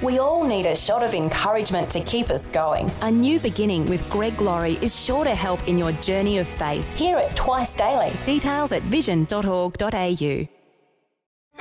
[0.00, 2.88] We all need a shot of encouragement to keep us going.
[3.00, 6.88] A new beginning with Greg Laurie is sure to help in your journey of faith.
[6.96, 8.12] Hear it twice daily.
[8.24, 10.48] Details at vision.org.au.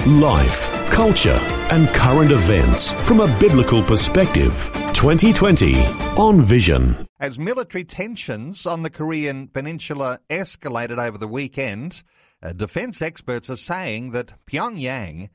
[0.06, 1.40] Life, culture,
[1.72, 4.54] and current events from a biblical perspective.
[4.94, 5.84] 2020
[6.16, 7.08] on Vision.
[7.20, 12.04] As military tensions on the Korean peninsula escalated over the weekend,
[12.44, 15.30] uh, defense experts are saying that Pyongyang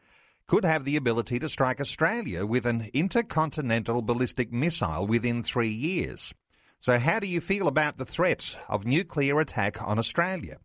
[0.53, 6.35] could have the ability to strike Australia with an intercontinental ballistic missile within three years.
[6.79, 10.59] So, how do you feel about the threat of nuclear attack on Australia?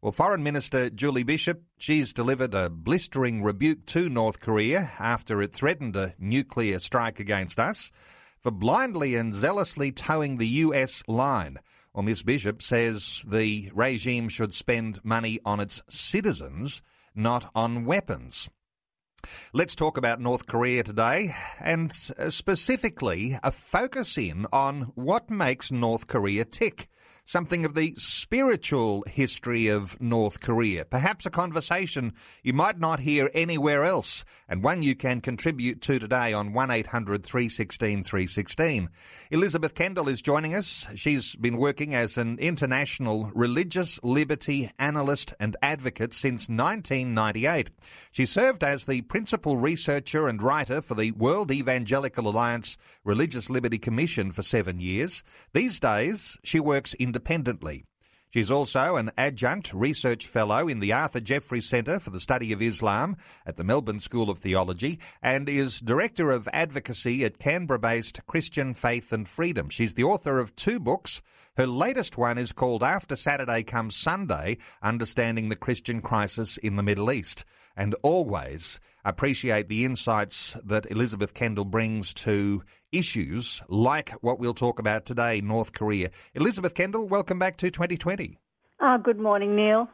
[0.00, 5.52] Well, Foreign Minister Julie Bishop, she's delivered a blistering rebuke to North Korea after it
[5.52, 7.90] threatened a nuclear strike against us
[8.40, 11.58] for blindly and zealously toeing the US line.
[11.92, 12.22] Well, Ms.
[12.22, 16.80] Bishop says the regime should spend money on its citizens,
[17.14, 18.48] not on weapons.
[19.52, 26.06] Let's talk about North Korea today and specifically a focus in on what makes North
[26.06, 26.88] Korea tick
[27.30, 33.30] something of the spiritual history of North Korea, perhaps a conversation you might not hear
[33.32, 38.88] anywhere else, and one you can contribute to today on 1800 316 316.
[39.30, 40.88] Elizabeth Kendall is joining us.
[40.96, 47.70] She's been working as an international religious liberty analyst and advocate since 1998.
[48.10, 53.78] She served as the principal researcher and writer for the World Evangelical Alliance Religious Liberty
[53.78, 55.22] Commission for seven years.
[55.52, 57.84] These days, she works independently independently.
[58.32, 62.62] She's also an adjunct research fellow in the Arthur Jeffery Centre for the Study of
[62.62, 68.24] Islam at the Melbourne School of Theology and is Director of Advocacy at Canberra based
[68.28, 69.68] Christian Faith and Freedom.
[69.68, 71.20] She's the author of two books.
[71.56, 76.84] Her latest one is called After Saturday Comes Sunday Understanding the Christian Crisis in the
[76.84, 77.44] Middle East.
[77.76, 84.78] And always appreciate the insights that Elizabeth Kendall brings to issues like what we'll talk
[84.78, 86.10] about today, North Korea.
[86.34, 88.38] Elizabeth Kendall, welcome back to 2020.
[88.80, 89.88] Oh, good morning, Neil.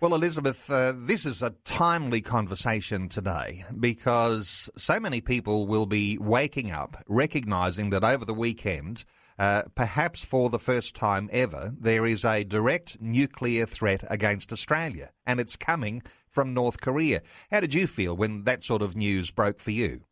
[0.00, 6.18] Well, Elizabeth, uh, this is a timely conversation today because so many people will be
[6.18, 9.04] waking up recognizing that over the weekend,
[9.38, 15.10] uh, perhaps for the first time ever, there is a direct nuclear threat against Australia,
[15.26, 17.22] and it's coming from North Korea.
[17.50, 20.02] How did you feel when that sort of news broke for you?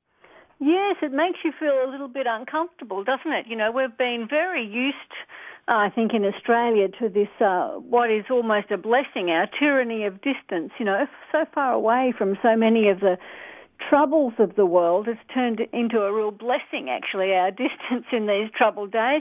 [0.65, 3.45] Yes, it makes you feel a little bit uncomfortable, doesn't it?
[3.47, 5.13] You know, we've been very used,
[5.69, 10.23] I think, in Australia to this, uh, what is almost a blessing, our tyranny of
[10.23, 13.19] distance, you know, so far away from so many of the
[13.91, 15.07] troubles of the world.
[15.07, 19.21] It's turned into a real blessing, actually, our distance in these troubled days.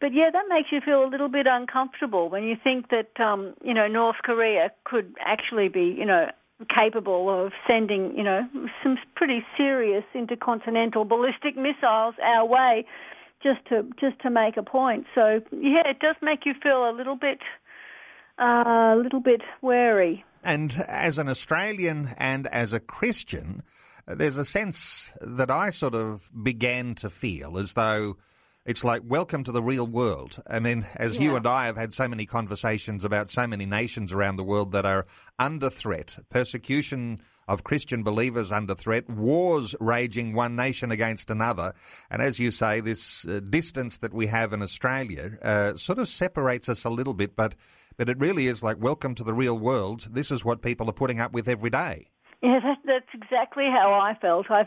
[0.00, 3.54] But yeah, that makes you feel a little bit uncomfortable when you think that um,
[3.62, 6.26] you know North Korea could actually be you know
[6.68, 8.42] capable of sending you know
[8.82, 12.84] some pretty serious intercontinental ballistic missiles our way
[13.42, 15.06] just to just to make a point.
[15.14, 17.38] So yeah, it does make you feel a little bit
[18.40, 20.24] uh, a little bit wary.
[20.44, 23.62] And as an Australian and as a Christian,
[24.06, 28.16] there's a sense that I sort of began to feel as though
[28.64, 30.40] it's like welcome to the real world.
[30.46, 31.22] I mean, as yeah.
[31.24, 34.70] you and I have had so many conversations about so many nations around the world
[34.72, 35.06] that are
[35.38, 41.74] under threat, persecution of Christian believers under threat, wars raging one nation against another.
[42.08, 46.08] And as you say, this uh, distance that we have in Australia uh, sort of
[46.08, 47.56] separates us a little bit, but,
[47.96, 50.06] but it really is like welcome to the real world.
[50.08, 52.10] This is what people are putting up with every day.
[52.44, 54.46] Yeah, that, that's exactly how I felt.
[54.50, 54.66] I,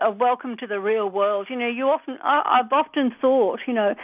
[0.00, 1.48] a welcome to the real world.
[1.50, 3.94] You know, you often, I, I've often thought, you know,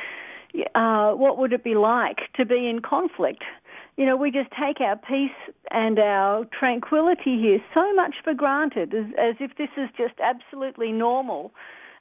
[0.75, 3.45] uh, what would it be like to be in conflict?
[3.97, 5.31] You know, we just take our peace
[5.71, 10.91] and our tranquility here so much for granted, as, as if this is just absolutely
[10.91, 11.53] normal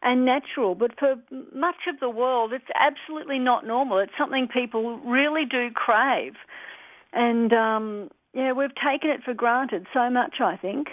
[0.02, 0.74] and natural.
[0.74, 1.16] But for
[1.54, 4.00] much of the world, it's absolutely not normal.
[4.00, 6.34] It's something people really do crave.
[7.14, 10.88] And, um, yeah, we've taken it for granted so much, I think.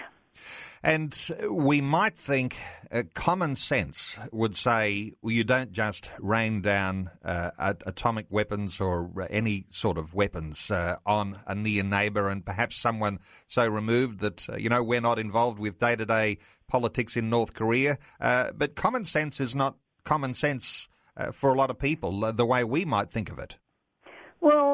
[0.83, 1.15] And
[1.51, 2.57] we might think
[2.91, 9.11] uh, common sense would say well, you don't just rain down uh, atomic weapons or
[9.29, 14.49] any sort of weapons uh, on a near neighbour and perhaps someone so removed that,
[14.49, 17.99] uh, you know, we're not involved with day to day politics in North Korea.
[18.19, 22.47] Uh, but common sense is not common sense uh, for a lot of people the
[22.47, 23.59] way we might think of it.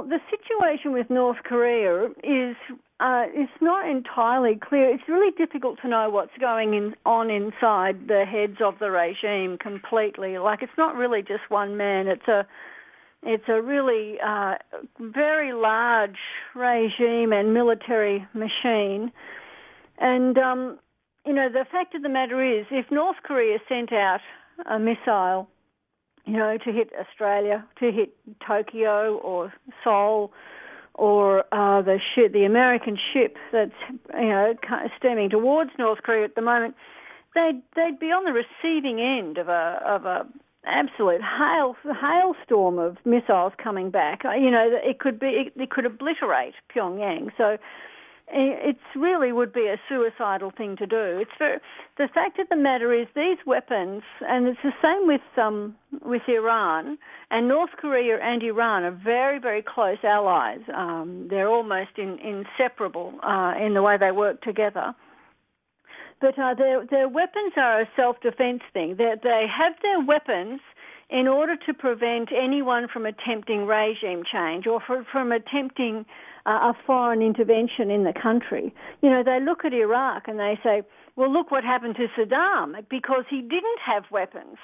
[0.08, 2.56] The situation with North Korea is
[3.00, 4.88] uh, it's not entirely clear.
[4.88, 9.58] It's really difficult to know what's going in, on inside the heads of the regime
[9.58, 10.38] completely.
[10.38, 12.06] Like it's not really just one man.
[12.06, 12.46] It's a
[13.22, 14.54] it's a really uh,
[15.00, 16.18] very large
[16.54, 19.10] regime and military machine,
[19.98, 20.78] and um,
[21.26, 24.20] you know, the fact of the matter is, if North Korea sent out
[24.70, 25.48] a missile,
[26.26, 28.14] you know, to hit Australia, to hit
[28.46, 29.52] Tokyo or
[29.82, 30.32] Seoul,
[30.94, 33.72] or uh, the ship, the American ship that's
[34.14, 34.54] you know
[34.98, 36.74] steaming towards North Korea at the moment,
[37.34, 40.26] they'd they'd be on the receiving end of a of a
[40.64, 44.24] absolute hail hailstorm of missiles coming back.
[44.24, 47.30] Uh, you know, it could be it, it could obliterate Pyongyang.
[47.36, 47.56] So
[48.28, 51.18] it really would be a suicidal thing to do.
[51.20, 51.58] It's very,
[51.96, 56.22] the fact of the matter is these weapons, and it's the same with um, with
[56.28, 56.98] Iran
[57.30, 60.60] and North Korea and Iran are very very close allies.
[60.74, 64.94] Um, they're almost in, inseparable uh, in the way they work together.
[66.20, 68.96] But uh, their their weapons are a self defense thing.
[68.98, 70.60] They they have their weapons
[71.08, 76.04] in order to prevent anyone from attempting regime change or for, from attempting
[76.46, 78.74] a foreign intervention in the country.
[79.02, 80.82] You know, they look at Iraq and they say,
[81.16, 84.58] well, look what happened to Saddam because he didn't have weapons.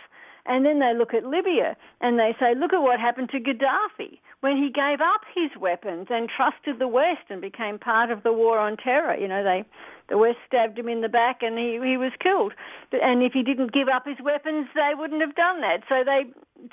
[0.44, 4.18] And then they look at Libya and they say, look at what happened to Gaddafi
[4.40, 8.32] when he gave up his weapons and trusted the West and became part of the
[8.32, 9.16] war on terror.
[9.16, 9.64] You know, they,
[10.08, 12.54] the West stabbed him in the back and he, he was killed.
[12.90, 15.84] And if he didn't give up his weapons, they wouldn't have done that.
[15.88, 16.26] So they,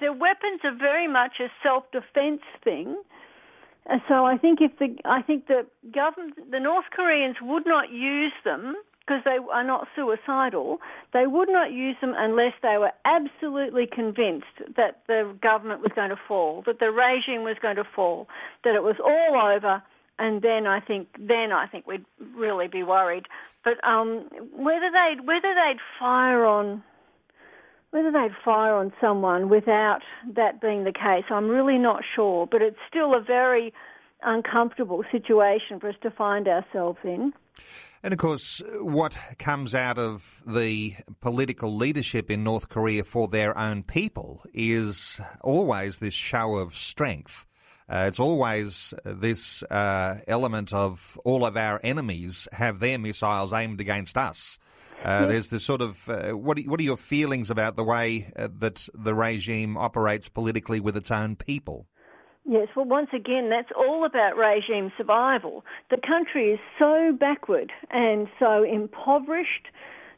[0.03, 2.97] the weapons are very much a self-defense thing.
[4.07, 8.33] So I think if the I think the government, the North Koreans would not use
[8.44, 8.75] them
[9.09, 10.77] because they are not suicidal.
[11.13, 16.12] They would not use them unless they were absolutely convinced that the government was going
[16.12, 18.27] to fall, that the regime was going to fall,
[18.63, 19.81] that it was all over.
[20.19, 23.25] And then I think then I think we'd really be worried.
[23.63, 26.83] But um, whether they'd whether they'd fire on
[27.91, 30.01] whether they'd fire on someone without
[30.36, 32.47] that being the case, I'm really not sure.
[32.47, 33.74] But it's still a very
[34.21, 37.33] uncomfortable situation for us to find ourselves in.
[38.01, 43.57] And of course, what comes out of the political leadership in North Korea for their
[43.57, 47.45] own people is always this show of strength.
[47.89, 53.81] Uh, it's always this uh, element of all of our enemies have their missiles aimed
[53.81, 54.59] against us.
[55.04, 58.31] Uh, there's this sort of uh, what, are, what are your feelings about the way
[58.36, 61.88] uh, that the regime operates politically with its own people?
[62.46, 65.63] Yes, well, once again, that's all about regime survival.
[65.92, 69.68] The country is so backward and so impoverished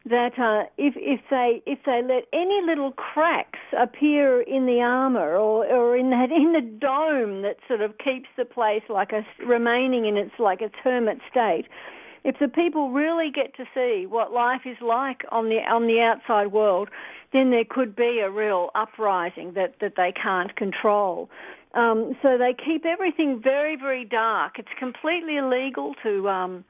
[0.06, 5.36] that uh, if if they if they let any little cracks appear in the armour
[5.36, 9.25] or or in that in the dome that sort of keeps the place like a
[9.45, 11.66] remaining in its like its hermit state,
[12.23, 16.00] if the people really get to see what life is like on the on the
[16.00, 16.89] outside world,
[17.33, 21.29] then there could be a real uprising that that they can't control.
[21.73, 24.59] Um, so they keep everything very very dark.
[24.59, 26.29] It's completely illegal to.
[26.29, 26.65] Um,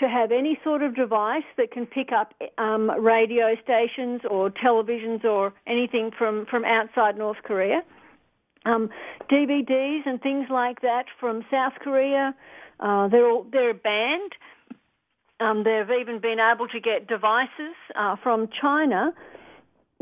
[0.00, 5.22] to have any sort of device that can pick up um, radio stations or televisions
[5.22, 7.82] or anything from, from outside North Korea.
[8.64, 8.88] Um,
[9.30, 12.34] DVDs and things like that from South Korea,
[12.80, 14.32] uh, they're all, they're banned.
[15.42, 19.12] Um, they've even been able to get devices uh, from China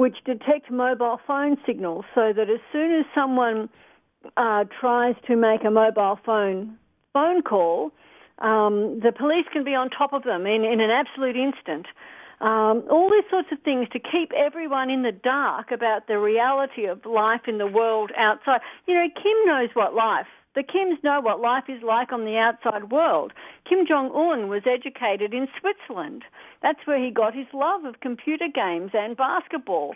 [0.00, 3.68] which detect mobile phone signals so that as soon as someone
[4.38, 6.78] uh, tries to make a mobile phone
[7.12, 7.90] phone call,
[8.38, 11.86] um, the police can be on top of them in, in an absolute instant.
[12.40, 16.86] Um, all these sorts of things to keep everyone in the dark about the reality
[16.86, 18.60] of life in the world outside.
[18.86, 22.36] You know, Kim knows what life the Kims know what life is like on the
[22.36, 23.32] outside world.
[23.68, 26.24] Kim Jong un was educated in Switzerland.
[26.60, 29.94] That's where he got his love of computer games and basketball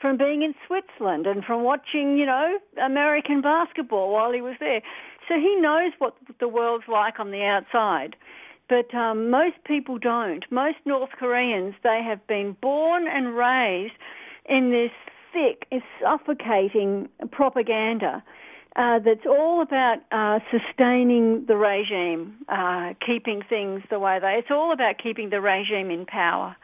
[0.00, 4.82] from being in Switzerland and from watching, you know, American basketball while he was there.
[5.26, 8.14] So he knows what the world's like on the outside.
[8.68, 10.44] But um, most people don't.
[10.50, 13.94] Most North Koreans, they have been born and raised
[14.46, 14.90] in this
[15.32, 15.66] thick,
[16.02, 18.22] suffocating propaganda
[18.76, 24.34] uh, that's all about uh, sustaining the regime, uh, keeping things the way they.
[24.38, 26.56] It's all about keeping the regime in power.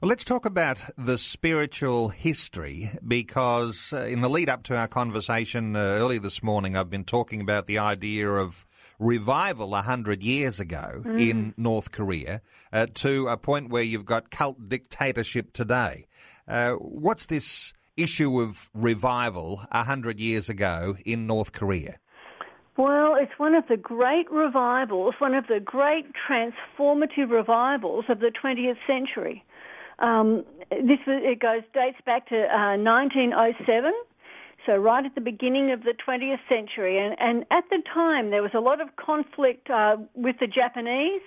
[0.00, 4.88] Well, let's talk about the spiritual history because uh, in the lead up to our
[4.88, 8.64] conversation uh, early this morning, I've been talking about the idea of
[8.98, 11.20] revival a hundred years ago mm.
[11.20, 12.40] in North Korea
[12.72, 16.06] uh, to a point where you've got cult dictatorship today.
[16.48, 21.98] what's this issue of revival a hundred years ago in North Korea?
[22.76, 28.30] Well, it's one of the great revivals, one of the great transformative revivals of the
[28.30, 29.44] 20th century.
[29.98, 33.92] Um, this it goes dates back to uh, 1907,
[34.64, 38.42] so right at the beginning of the 20th century, and, and at the time there
[38.42, 41.22] was a lot of conflict uh, with the Japanese,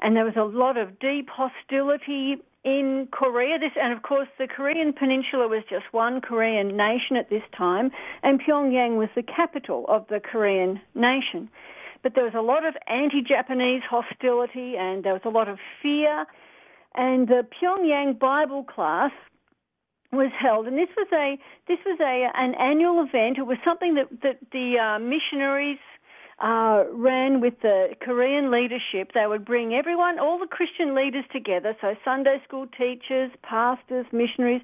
[0.00, 3.58] and there was a lot of deep hostility in Korea.
[3.58, 7.90] This, and of course, the Korean Peninsula was just one Korean nation at this time,
[8.22, 11.50] and Pyongyang was the capital of the Korean nation.
[12.02, 16.26] But there was a lot of anti-Japanese hostility, and there was a lot of fear.
[16.94, 19.12] And the Pyongyang Bible class
[20.12, 21.38] was held, and this was a
[21.68, 23.38] this was a an annual event.
[23.38, 25.78] It was something that that the uh, missionaries
[26.42, 29.12] uh, ran with the Korean leadership.
[29.14, 34.62] They would bring everyone, all the Christian leaders together, so Sunday school teachers, pastors, missionaries,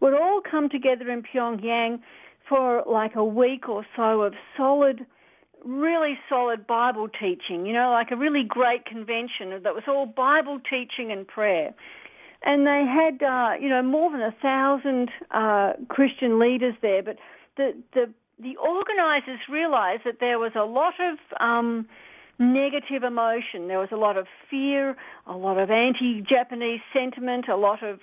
[0.00, 2.00] would all come together in Pyongyang
[2.48, 5.06] for like a week or so of solid,
[5.64, 10.58] really solid Bible teaching, you know, like a really great convention that was all Bible
[10.58, 11.72] teaching and prayer.
[12.44, 17.16] And they had, uh, you know, more than a thousand uh, Christian leaders there, but
[17.56, 18.12] the, the
[18.42, 21.86] the organisers realised that there was a lot of um,
[22.38, 23.68] negative emotion.
[23.68, 24.96] There was a lot of fear,
[25.26, 28.00] a lot of anti-Japanese sentiment, a lot of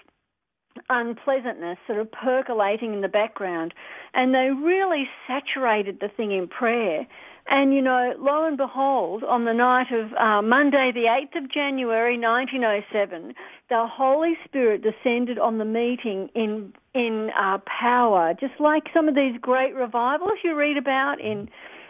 [0.89, 3.73] unpleasantness sort of percolating in the background.
[4.13, 7.05] And they really saturated the thing in prayer.
[7.47, 11.51] And, you know, lo and behold, on the night of uh, Monday, the 8th of
[11.51, 13.33] January 1907,
[13.69, 19.15] the Holy Spirit descended on the meeting in, in uh, power, just like some of
[19.15, 21.49] these great revivals you read about in,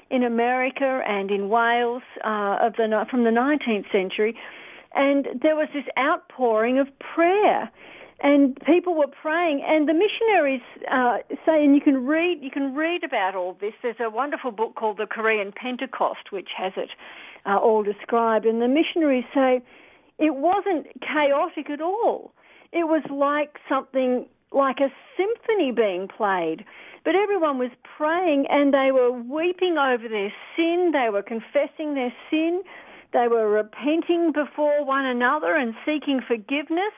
[0.09, 4.35] in America and in Wales uh, of the, from the 19th century.
[4.95, 7.69] And there was this outpouring of prayer
[8.21, 9.63] and people were praying.
[9.65, 10.61] And the missionaries
[10.91, 13.73] uh, say, and you can read, you can read about all this.
[13.81, 16.89] There's a wonderful book called The Korean Pentecost, which has it
[17.45, 18.45] uh, all described.
[18.45, 19.61] And the missionaries say
[20.17, 22.33] it wasn't chaotic at all.
[22.71, 26.65] It was like something like a symphony being played.
[27.05, 30.91] But everyone was praying and they were weeping over their sin.
[30.91, 32.61] They were confessing their sin.
[33.13, 36.93] They were repenting before one another and seeking forgiveness.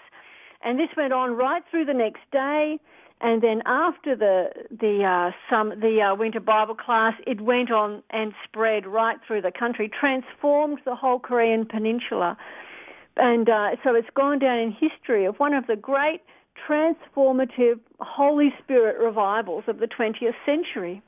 [0.64, 2.80] And this went on right through the next day.
[3.22, 8.02] And then after the the uh, some the uh, winter Bible class, it went on
[8.10, 12.36] and spread right through the country, transformed the whole Korean peninsula,
[13.18, 16.22] and uh, so it's gone down in history of one of the great
[16.68, 21.02] transformative Holy Spirit revivals of the 20th century.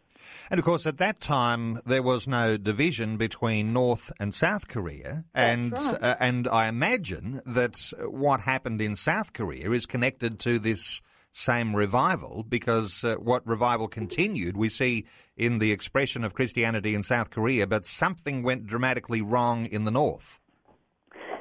[0.49, 5.25] And of course, at that time, there was no division between North and South Korea.
[5.33, 6.01] and, right.
[6.01, 11.01] uh, and I imagine that what happened in South Korea is connected to this
[11.33, 15.05] same revival because uh, what revival continued, we see
[15.35, 19.91] in the expression of Christianity in South Korea, but something went dramatically wrong in the
[19.91, 20.39] North.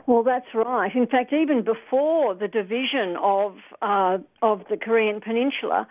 [0.07, 0.91] Well, that's right.
[0.95, 5.87] In fact, even before the division of uh, of the Korean Peninsula,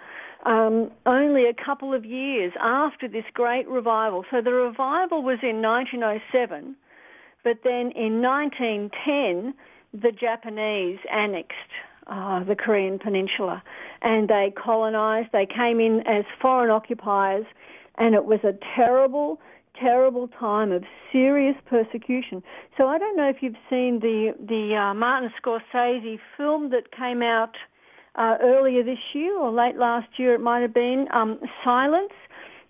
[0.45, 4.25] um, only a couple of years after this great revival.
[4.31, 6.75] So the revival was in 1907,
[7.43, 9.53] but then in 1910,
[9.93, 11.55] the Japanese annexed
[12.07, 13.62] uh, the Korean Peninsula
[14.01, 15.29] and they colonized.
[15.31, 17.45] They came in as foreign occupiers,
[17.98, 19.39] and it was a terrible,
[19.79, 22.41] terrible time of serious persecution.
[22.77, 27.21] So I don't know if you've seen the the uh, Martin Scorsese film that came
[27.21, 27.55] out
[28.15, 32.13] uh, earlier this year or late last year, it might have been, um, Silence,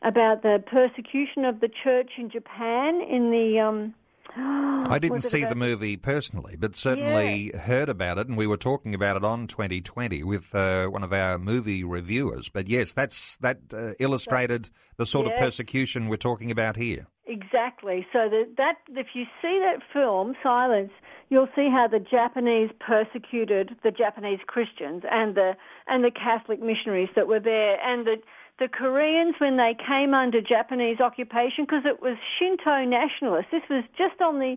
[0.03, 3.59] about the persecution of the church in Japan in the.
[3.59, 3.93] Um,
[4.33, 8.95] I didn't see the movie personally, but certainly heard about it, and we were talking
[8.95, 12.47] about it on 2020 with uh, one of our movie reviewers.
[12.47, 17.07] But yes, that's that uh, illustrated the sort of persecution we're talking about here.
[17.51, 18.05] Exactly.
[18.13, 20.91] So that, that if you see that film, Silence,
[21.29, 25.53] you'll see how the Japanese persecuted the Japanese Christians and the
[25.87, 28.15] and the Catholic missionaries that were there, and the
[28.59, 33.51] the Koreans when they came under Japanese occupation because it was Shinto nationalists.
[33.51, 34.55] This was just on the,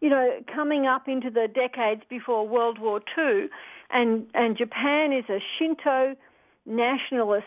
[0.00, 3.48] you know, coming up into the decades before World War II,
[3.90, 6.14] and and Japan is a Shinto
[6.64, 7.46] nationalist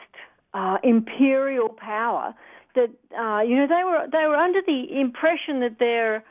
[0.53, 2.33] uh, imperial power
[2.75, 6.23] that uh, you know they were they were under the impression that their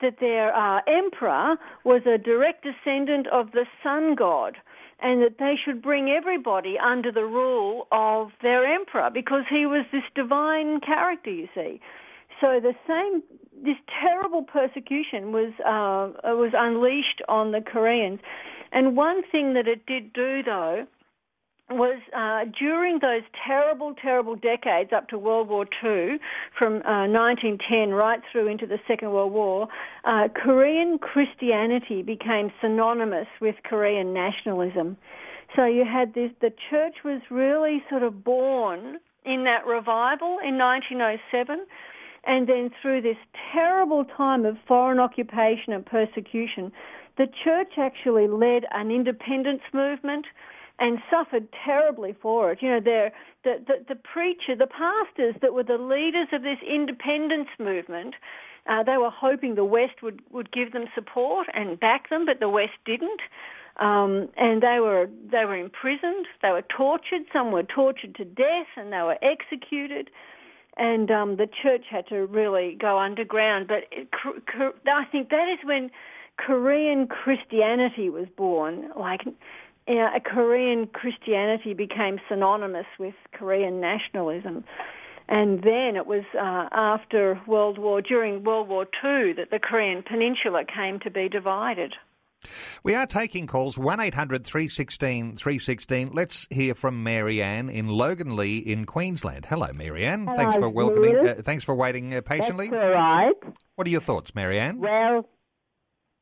[0.00, 4.56] that their uh, emperor was a direct descendant of the sun god
[5.00, 9.84] and that they should bring everybody under the rule of their emperor because he was
[9.92, 11.80] this divine character you see.
[12.40, 13.22] So the same
[13.64, 18.20] this terrible persecution was uh, was unleashed on the Koreans.
[18.72, 20.86] And one thing that it did do though
[21.68, 26.18] was uh, during those terrible, terrible decades up to World War II,
[26.56, 29.66] from uh, 1910 right through into the Second World War,
[30.04, 34.96] uh, Korean Christianity became synonymous with Korean nationalism.
[35.56, 40.58] So you had this, the church was really sort of born in that revival in
[40.58, 41.66] 1907.
[42.26, 43.16] And then through this
[43.52, 46.70] terrible time of foreign occupation and persecution,
[47.18, 50.26] the church actually led an independence movement
[50.78, 52.58] and suffered terribly for it.
[52.60, 53.08] You know, the,
[53.44, 58.14] the, the preacher, the pastors that were the leaders of this independence movement,
[58.68, 62.40] uh, they were hoping the West would, would give them support and back them, but
[62.40, 63.20] the West didn't.
[63.78, 68.68] Um, and they were they were imprisoned, they were tortured, some were tortured to death,
[68.76, 70.08] and they were executed.
[70.78, 73.68] And um, the church had to really go underground.
[73.68, 74.08] But it,
[74.86, 75.90] I think that is when
[76.38, 78.90] Korean Christianity was born.
[78.98, 79.22] Like
[79.88, 84.64] a Korean Christianity became synonymous with Korean nationalism.
[85.28, 90.02] And then it was uh, after World War, during World War II, that the Korean
[90.02, 91.94] Peninsula came to be divided.
[92.84, 96.10] We are taking calls 1 800 316 316.
[96.12, 99.46] Let's hear from Marianne in Loganlea in Queensland.
[99.46, 100.26] Hello, Marianne.
[100.26, 101.16] Hello, thanks for welcoming.
[101.16, 102.68] Uh, thanks for waiting uh, patiently.
[102.68, 103.34] That's all right.
[103.74, 104.78] What are your thoughts, Marianne?
[104.78, 105.28] Well,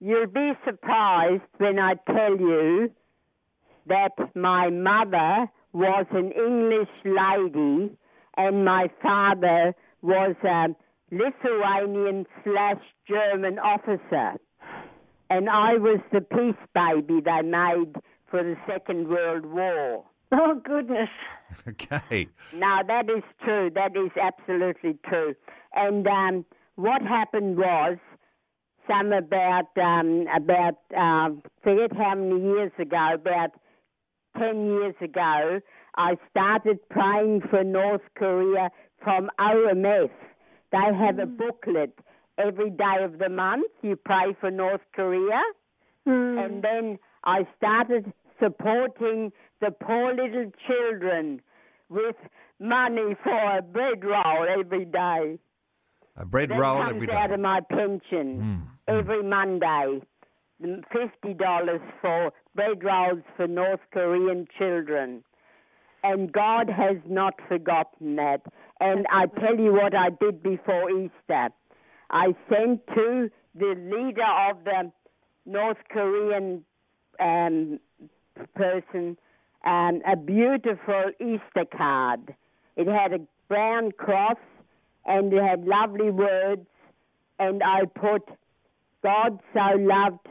[0.01, 2.91] you'll be surprised when I tell you
[3.87, 7.97] that my mother was an English lady
[8.37, 10.69] and my father was a
[11.11, 14.39] Lithuanian slash German officer.
[15.31, 17.95] And I was the peace baby they made
[18.31, 20.05] for the Second World War.
[20.37, 21.11] Oh, goodness.
[21.69, 22.27] Okay.
[22.57, 23.71] Now, that is true.
[23.73, 25.35] That is absolutely true.
[25.75, 27.99] And um, what happened was,
[28.89, 31.31] some about, um, about uh,
[31.63, 33.51] forget how many years ago, about
[34.39, 35.61] 10 years ago,
[35.97, 38.71] I started praying for North Korea
[39.03, 40.11] from OMF.
[40.73, 41.37] They have a mm.
[41.37, 41.99] booklet
[42.39, 43.71] every day of the month.
[43.83, 45.43] You pray for North Korea.
[46.07, 46.45] Mm.
[46.45, 48.13] And then I started
[48.43, 51.41] supporting the poor little children
[51.89, 52.17] with
[52.59, 55.39] money for a bread roll every day.
[56.17, 57.13] A bread that roll comes every day.
[57.15, 58.63] out of my pension mm.
[58.89, 60.01] every Monday.
[60.93, 65.25] Fifty dollars for rolls for North Korean children.
[66.03, 68.43] And God has not forgotten that.
[68.81, 71.49] And I tell you what I did before Easter.
[72.11, 74.93] I sent to the leader of the
[75.47, 76.65] North Korean
[77.21, 77.79] um,
[78.55, 79.17] person
[79.65, 82.35] um, a beautiful Easter card.
[82.77, 84.37] It had a brown cross
[85.07, 86.67] and it had lovely words,
[87.39, 88.29] and I put,
[89.03, 90.27] God so loved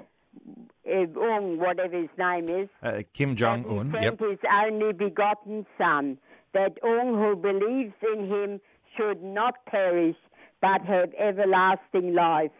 [0.85, 2.69] Ung, whatever his name is.
[2.81, 3.91] Uh, Kim Jong Un.
[3.93, 4.19] Sent Yep.
[4.19, 6.17] his only begotten Son,
[6.53, 8.59] that Ung who believes in him
[8.97, 10.15] should not perish,
[10.61, 12.51] but have everlasting life.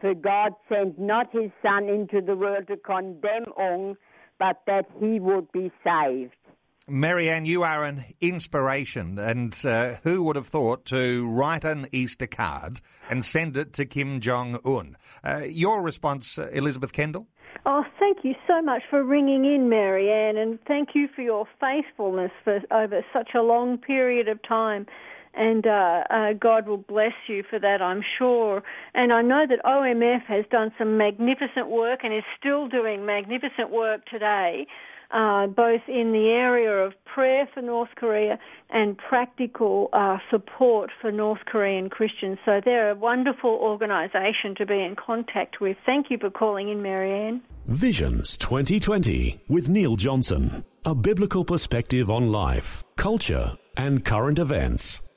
[0.00, 3.96] For God sent not his Son into the world to condemn Ung,
[4.38, 6.34] but that he would be saved.
[6.90, 12.26] Marianne, you are an inspiration, and uh, who would have thought to write an Easter
[12.26, 14.96] card and send it to Kim Jong Un?
[15.22, 17.26] Uh, your response, uh, Elizabeth Kendall?
[17.66, 22.30] Oh, thank you so much for ringing in, Marianne, and thank you for your faithfulness
[22.44, 24.86] for over such a long period of time.
[25.34, 28.62] And uh, uh, God will bless you for that, I'm sure.
[28.94, 33.70] And I know that OMF has done some magnificent work and is still doing magnificent
[33.70, 34.66] work today
[35.10, 38.38] uh, both in the area of prayer for North Korea
[38.70, 42.38] and practical uh, support for North Korean Christians.
[42.44, 45.76] So they're a wonderful organisation to be in contact with.
[45.86, 47.42] Thank you for calling in, Marianne.
[47.66, 50.64] Visions 2020 with Neil Johnson.
[50.84, 55.07] A biblical perspective on life, culture, and current events.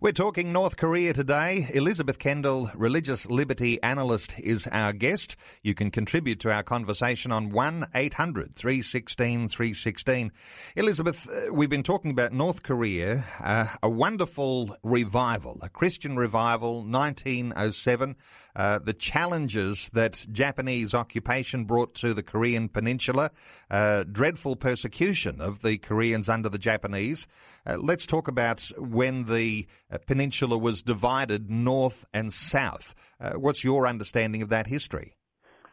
[0.00, 1.68] We're talking North Korea today.
[1.72, 5.36] Elizabeth Kendall, religious liberty analyst, is our guest.
[5.62, 10.32] You can contribute to our conversation on 1 800 316 316.
[10.76, 16.84] Elizabeth, uh, we've been talking about North Korea, uh, a wonderful revival, a Christian revival,
[16.84, 18.16] 1907.
[18.54, 23.30] Uh, the challenges that Japanese occupation brought to the Korean peninsula,
[23.70, 27.26] uh, dreadful persecution of the Koreans under the Japanese.
[27.66, 32.94] Uh, let's talk about when the uh, peninsula was divided north and south.
[33.20, 35.14] Uh, what's your understanding of that history?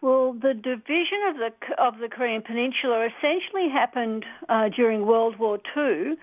[0.02, 5.60] Well, the division of the of the Korean Peninsula essentially happened uh, during World War
[5.76, 6.13] II.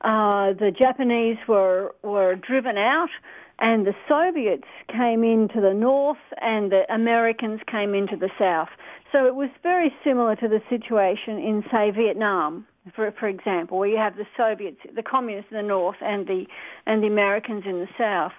[0.00, 3.10] Uh, the Japanese were were driven out,
[3.58, 8.68] and the Soviets came into the north, and the Americans came into the south.
[9.12, 13.88] So it was very similar to the situation in, say, Vietnam for for example, where
[13.88, 16.46] you have the Soviets, the communists in the north, and the
[16.86, 18.32] and the Americans in the south.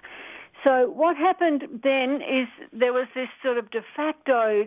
[0.64, 4.64] So what happened then is there was this sort of de facto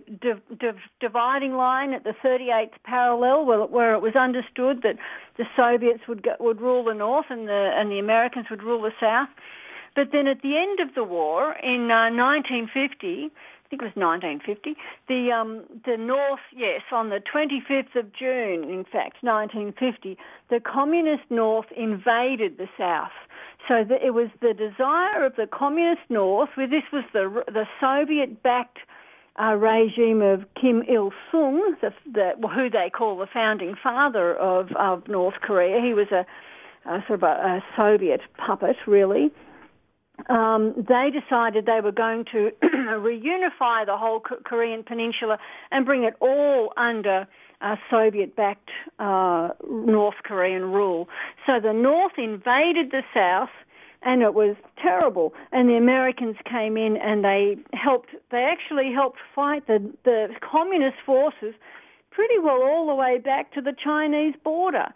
[1.01, 4.95] dividing line at the 38th parallel, where, where, it was understood that
[5.37, 8.81] the Soviets would go, would rule the north and the and the Americans would rule
[8.81, 9.29] the south.
[9.95, 13.31] But then at the end of the war in uh, 1950,
[13.71, 14.75] think it was 1950.
[15.07, 20.17] The um, the North, yes, on the 25th of June, in fact, 1950,
[20.49, 23.15] the communist North invaded the South.
[23.67, 26.49] So the, it was the desire of the communist North.
[26.55, 28.79] Where this was the the Soviet-backed
[29.41, 34.67] uh, regime of Kim Il Sung, the, the, who they call the founding father of,
[34.73, 35.79] of North Korea.
[35.81, 36.25] He was a,
[36.89, 39.31] a sort of a, a Soviet puppet, really
[40.29, 45.37] um, they decided they were going to reunify the whole Korean peninsula
[45.71, 47.27] and bring it all under
[47.61, 51.07] uh, Soviet backed uh, North Korean rule.
[51.45, 53.49] So the North invaded the South
[54.03, 55.33] and it was terrible.
[55.51, 60.97] And the Americans came in and they helped, they actually helped fight the, the communist
[61.05, 61.53] forces
[62.09, 64.87] pretty well all the way back to the Chinese border.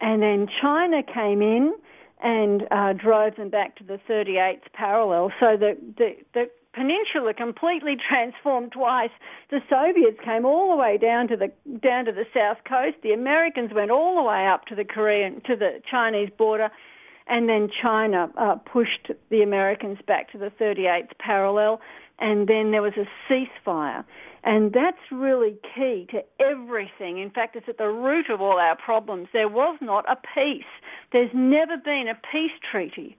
[0.00, 1.74] And then China came in
[2.22, 5.32] and uh, drove them back to the 38th parallel.
[5.40, 9.10] So the, the, the peninsula completely transformed twice.
[9.50, 12.96] The Soviets came all the way down to the down to the south coast.
[13.02, 16.70] The Americans went all the way up to the Korean to the Chinese border,
[17.26, 21.80] and then China uh, pushed the Americans back to the 38th parallel.
[22.18, 24.04] And then there was a ceasefire.
[24.44, 27.18] And that's really key to everything.
[27.18, 29.28] In fact, it's at the root of all our problems.
[29.32, 30.64] There was not a peace.
[31.12, 33.16] There's never been a peace treaty.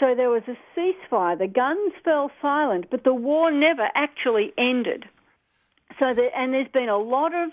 [0.00, 1.38] So there was a ceasefire.
[1.38, 5.04] The guns fell silent, but the war never actually ended.
[5.98, 7.50] So there, and there's been a lot of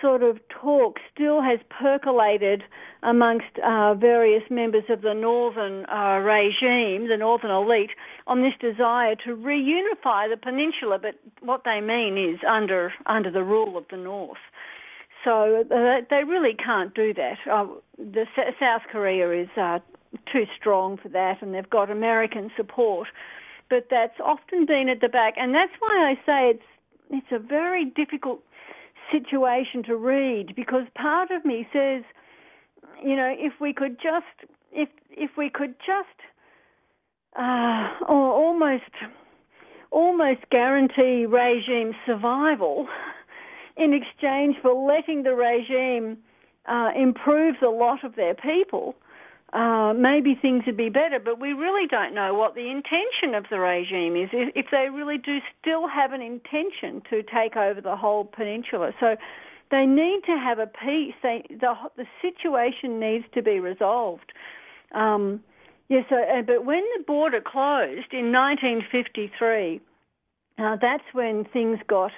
[0.00, 2.62] sort of talk still has percolated
[3.02, 7.90] amongst uh, various members of the northern uh, regime, the northern elite,
[8.26, 10.98] on this desire to reunify the peninsula.
[11.00, 14.38] But what they mean is under under the rule of the north.
[15.24, 17.38] So uh, they really can't do that.
[17.50, 17.66] Uh,
[17.98, 18.26] the
[18.60, 19.80] South Korea is uh,
[20.32, 23.08] too strong for that, and they've got American support.
[23.68, 26.62] But that's often been at the back, and that's why I say it's
[27.10, 28.42] it's a very difficult
[29.12, 32.02] situation to read because part of me says,
[33.02, 36.18] you know, if we could just, if if we could just,
[37.38, 38.90] uh, or almost,
[39.90, 42.86] almost guarantee regime survival
[43.76, 46.18] in exchange for letting the regime
[46.66, 48.94] uh, improve the lot of their people
[49.52, 53.46] uh, maybe things would be better, but we really don't know what the intention of
[53.50, 57.96] the regime is, if they really do still have an intention to take over the
[57.96, 58.92] whole peninsula.
[59.00, 59.16] So
[59.70, 61.14] they need to have a peace.
[61.22, 64.32] They, the, the situation needs to be resolved.
[64.94, 65.42] Um,
[65.88, 69.80] yes, yeah, so, uh, but when the border closed in 1953,
[70.58, 72.12] uh, that's when things got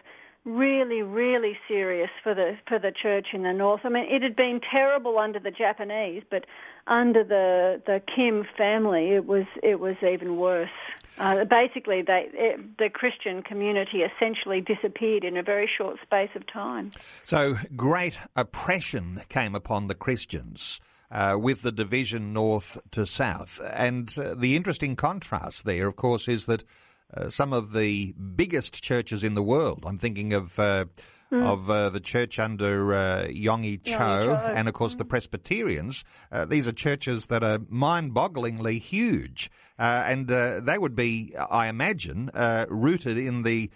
[0.45, 3.83] really, really serious for the for the church in the north.
[3.85, 6.45] I mean, it had been terrible under the Japanese, but
[6.87, 10.71] under the the Kim family, it was it was even worse.
[11.19, 16.47] Uh, basically, they it, the Christian community essentially disappeared in a very short space of
[16.47, 16.91] time.
[17.25, 20.81] So great oppression came upon the Christians.
[21.13, 23.61] Uh, with the division north to south.
[23.75, 26.63] And uh, the interesting contrast there, of course, is that
[27.17, 29.85] uh, some of the biggest churches in the world.
[29.87, 30.59] I'm thinking of.
[30.59, 30.87] Uh,
[31.33, 31.47] Mm.
[31.47, 34.99] of uh, the church under uh, Yonggi Cho, Cho, and of course mm.
[34.99, 36.05] the Presbyterians.
[36.33, 41.69] Uh, these are churches that are mind-bogglingly huge, uh, and uh, they would be, I
[41.69, 43.71] imagine, uh, rooted in the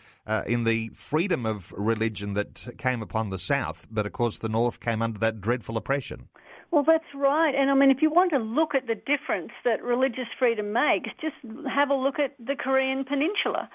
[0.46, 3.86] in the freedom of religion that came upon the South.
[3.88, 6.28] But of course, the North came under that dreadful oppression.
[6.74, 7.54] Well, that's right.
[7.54, 11.08] And I mean, if you want to look at the difference that religious freedom makes,
[11.20, 11.37] just
[11.72, 13.70] have a look at the Korean Peninsula.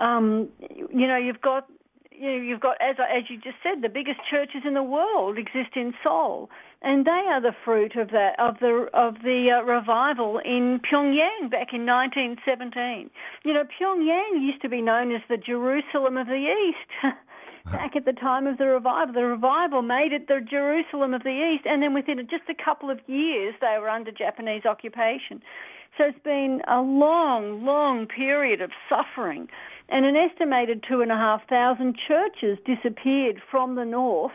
[0.00, 1.68] Um, you know, you've got
[2.10, 5.38] you know, you've got, as, as you just said, the biggest churches in the world
[5.38, 6.50] exist in Seoul,
[6.82, 11.48] and they are the fruit of that of the of the uh, revival in Pyongyang
[11.48, 13.08] back in 1917.
[13.44, 17.14] You know, Pyongyang used to be known as the Jerusalem of the East.
[17.70, 19.14] back at the time of the revival.
[19.14, 22.90] The revival made it the Jerusalem of the East, and then within just a couple
[22.90, 25.42] of years, they were under Japanese occupation.
[25.96, 29.48] So it's been a long, long period of suffering,
[29.88, 34.32] and an estimated two and a half thousand churches disappeared from the north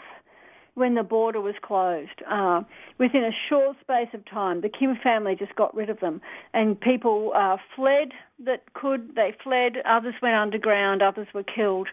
[0.76, 2.22] when the border was closed.
[2.30, 2.62] Uh,
[3.00, 6.22] within a short space of time, the Kim family just got rid of them,
[6.54, 8.12] and people uh, fled
[8.46, 9.16] that could.
[9.16, 9.78] They fled.
[9.84, 11.02] Others went underground.
[11.02, 11.88] Others were killed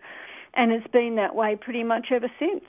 [0.57, 2.64] and it's been that way pretty much ever since.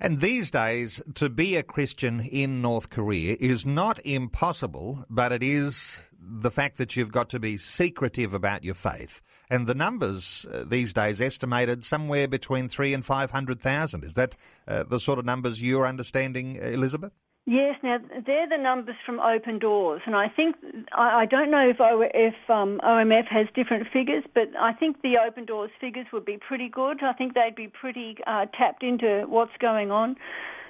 [0.00, 5.42] And these days, to be a Christian in North Korea is not impossible, but it
[5.42, 9.22] is the fact that you've got to be secretive about your faith.
[9.50, 14.04] And the numbers uh, these days estimated somewhere between three and 500,000.
[14.04, 17.12] Is that uh, the sort of numbers you're understanding, Elizabeth?
[17.50, 20.56] Yes, now they're the numbers from Open Doors, and I think
[20.92, 25.70] I, don't know if um, OMF has different figures, but I think the Open Doors
[25.80, 27.02] figures would be pretty good.
[27.02, 30.16] I think they'd be pretty uh, tapped into what's going on,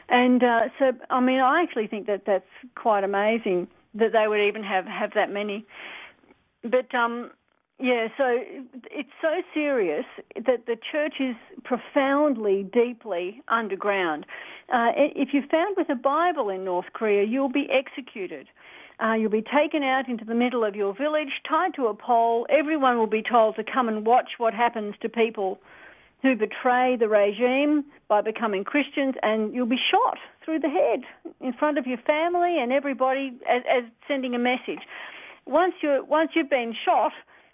[0.08, 4.40] and uh, so I mean I actually think that that's quite amazing that they would
[4.40, 5.66] even have have that many.
[6.62, 7.32] But um,
[7.80, 8.24] yeah, so
[8.90, 14.26] it's so serious that the church is profoundly, deeply underground.
[14.72, 18.48] Uh, if you're found with a Bible in North Korea, you'll be executed.
[19.02, 22.46] Uh, you'll be taken out into the middle of your village, tied to a pole.
[22.50, 25.58] Everyone will be told to come and watch what happens to people
[26.22, 31.00] who betray the regime by becoming Christians, and you'll be shot through the head
[31.40, 34.80] in front of your family and everybody as, as sending a message.
[35.46, 37.12] Once you once you've been shot,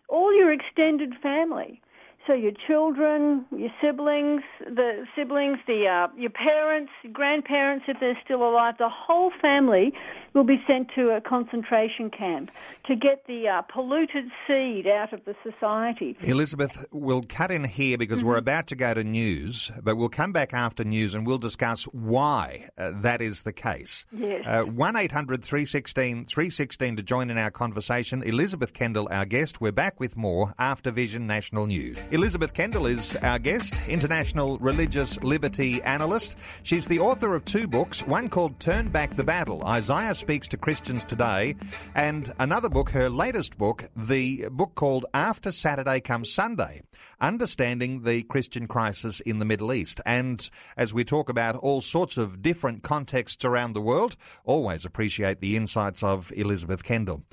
[0.08, 1.80] all your extended family.
[2.26, 8.42] So your children, your siblings, the siblings, the uh, your parents, grandparents, if they're still
[8.42, 9.92] alive, the whole family
[10.32, 12.50] will be sent to a concentration camp
[12.86, 16.16] to get the uh, polluted seed out of the society.
[16.22, 18.28] Elizabeth, we'll cut in here because mm-hmm.
[18.28, 21.84] we're about to go to news, but we'll come back after news and we'll discuss
[21.84, 24.06] why uh, that is the case.
[24.12, 24.42] Yes.
[24.46, 28.22] Uh, 1 800 316 316 to join in our conversation.
[28.22, 29.60] Elizabeth Kendall, our guest.
[29.60, 31.96] We're back with more after Vision National News.
[32.14, 36.38] Elizabeth Kendall is our guest, international religious liberty analyst.
[36.62, 40.56] She's the author of two books, one called Turn Back the Battle Isaiah speaks to
[40.56, 41.56] Christians today,
[41.96, 46.82] and another book, her latest book, the book called After Saturday Comes Sunday
[47.20, 50.00] Understanding the Christian Crisis in the Middle East.
[50.06, 55.40] And as we talk about all sorts of different contexts around the world, always appreciate
[55.40, 57.24] the insights of Elizabeth Kendall.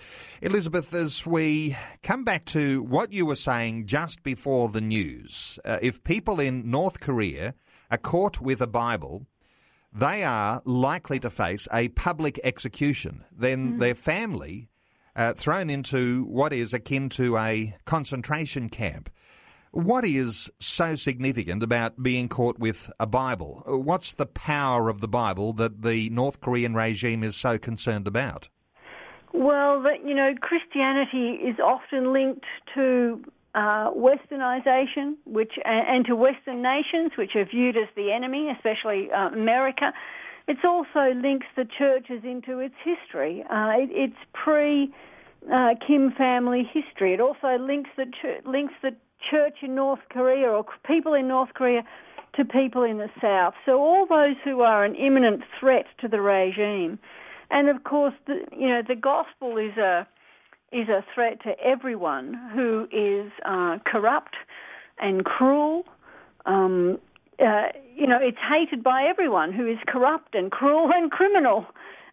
[0.42, 5.80] Elizabeth, as we come back to what you were saying just before the news, uh,
[5.82, 7.54] if people in North Korea
[7.90, 9.28] are caught with a Bible,
[9.94, 13.26] they are likely to face a public execution.
[13.32, 13.80] Then mm.
[13.80, 14.70] their family
[15.16, 19.10] uh, thrown into what is akin to a concentration camp.
[19.72, 23.64] What is so significant about being caught with a Bible?
[23.66, 28.50] What's the power of the Bible that the North Korean regime is so concerned about?
[29.34, 32.44] Well, you know, Christianity is often linked
[32.76, 39.12] to uh, westernization, which and to Western nations, which are viewed as the enemy, especially
[39.12, 39.94] uh, America.
[40.48, 43.44] It also links the churches into its history.
[43.50, 44.94] Uh, it, it's pre
[45.52, 47.14] uh, Kim family history.
[47.14, 48.96] It also links the ch- links the
[49.30, 51.84] church in North Korea or people in North Korea
[52.36, 53.54] to people in the South.
[53.66, 57.00] So all those who are an imminent threat to the regime,
[57.50, 60.08] and of course, the, you know, the gospel is a
[60.72, 64.36] is a threat to everyone who is uh, corrupt
[65.00, 65.86] and cruel.
[66.46, 67.00] Um,
[67.40, 71.66] uh, you know, it's hated by everyone who is corrupt and cruel and criminal.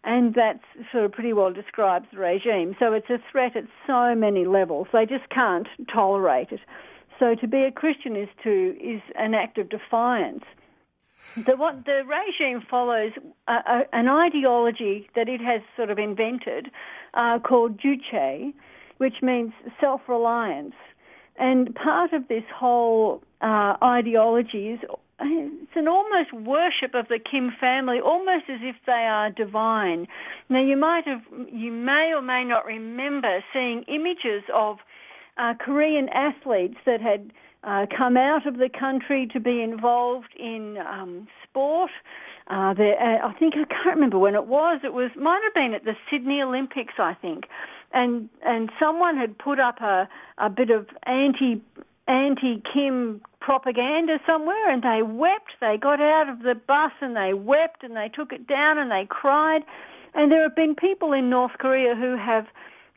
[0.03, 0.59] And that
[0.91, 2.75] sort of pretty well describes the regime.
[2.79, 4.87] So it's a threat at so many levels.
[4.93, 6.61] They just can't tolerate it.
[7.19, 10.45] So to be a Christian is to is an act of defiance.
[11.35, 13.11] The, what, the regime follows
[13.47, 16.71] a, a, an ideology that it has sort of invented
[17.13, 18.53] uh, called Juche,
[18.97, 20.75] which means self-reliance.
[21.37, 24.79] And part of this whole uh, ideology is
[25.21, 30.07] it's an almost worship of the Kim family, almost as if they are divine.
[30.49, 34.77] Now you might have, you may or may not remember seeing images of
[35.37, 37.31] uh, Korean athletes that had
[37.63, 41.91] uh, come out of the country to be involved in um, sport.
[42.49, 44.81] Uh, there, uh, I think I can't remember when it was.
[44.83, 47.45] It was might have been at the Sydney Olympics, I think,
[47.93, 50.09] and and someone had put up a
[50.39, 51.61] a bit of anti
[52.07, 55.51] anti Kim propaganda somewhere, and they wept.
[55.61, 58.89] They got out of the bus and they wept, and they took it down and
[58.89, 59.61] they cried.
[60.15, 62.47] And there have been people in North Korea who have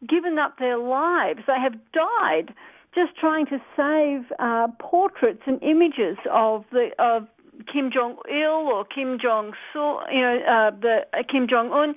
[0.09, 1.41] given up their lives.
[1.47, 2.55] They have died
[2.95, 7.29] just trying to save uh, portraits and images of the of
[7.71, 11.95] Kim Jong Il or Kim Jong Sul, you know, uh, the uh, Kim Jong Un,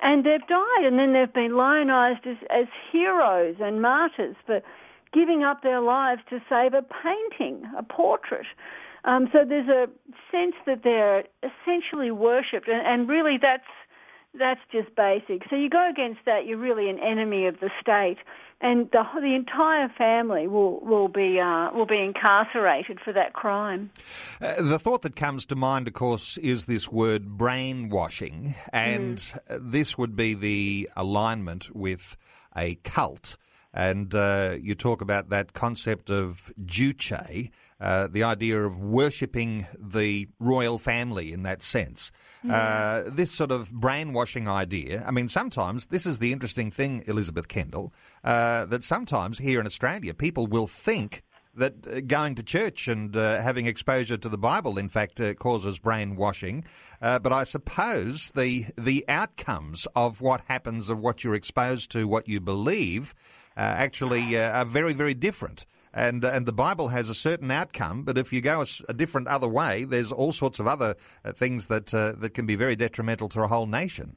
[0.00, 4.60] and they've died, and then they've been lionized as, as heroes and martyrs for
[5.12, 8.46] giving up their lives to save a painting, a portrait.
[9.04, 9.86] Um, so there's a
[10.30, 13.64] sense that they're essentially worshipped, and, and really that's
[14.38, 15.42] that's just basic.
[15.50, 18.18] So you go against that, you're really an enemy of the state,
[18.60, 23.90] and the the entire family will will be uh, will be incarcerated for that crime.
[24.40, 29.38] Uh, the thought that comes to mind, of course, is this word brainwashing, and mm.
[29.60, 32.16] this would be the alignment with
[32.56, 33.36] a cult.
[33.72, 40.28] and uh, you talk about that concept of juche, uh, the idea of worshipping the
[40.38, 42.12] royal family in that sense.
[42.48, 45.04] Uh, this sort of brainwashing idea.
[45.06, 47.92] I mean, sometimes this is the interesting thing, Elizabeth Kendall,
[48.24, 51.22] uh, that sometimes here in Australia, people will think
[51.54, 55.34] that uh, going to church and uh, having exposure to the Bible, in fact, uh,
[55.34, 56.64] causes brainwashing.
[57.02, 62.06] Uh, but I suppose the the outcomes of what happens, of what you're exposed to,
[62.06, 63.14] what you believe,
[63.56, 65.66] uh, actually uh, are very, very different.
[65.92, 69.48] And and the Bible has a certain outcome, but if you go a different other
[69.48, 73.28] way, there's all sorts of other uh, things that uh, that can be very detrimental
[73.30, 74.16] to a whole nation.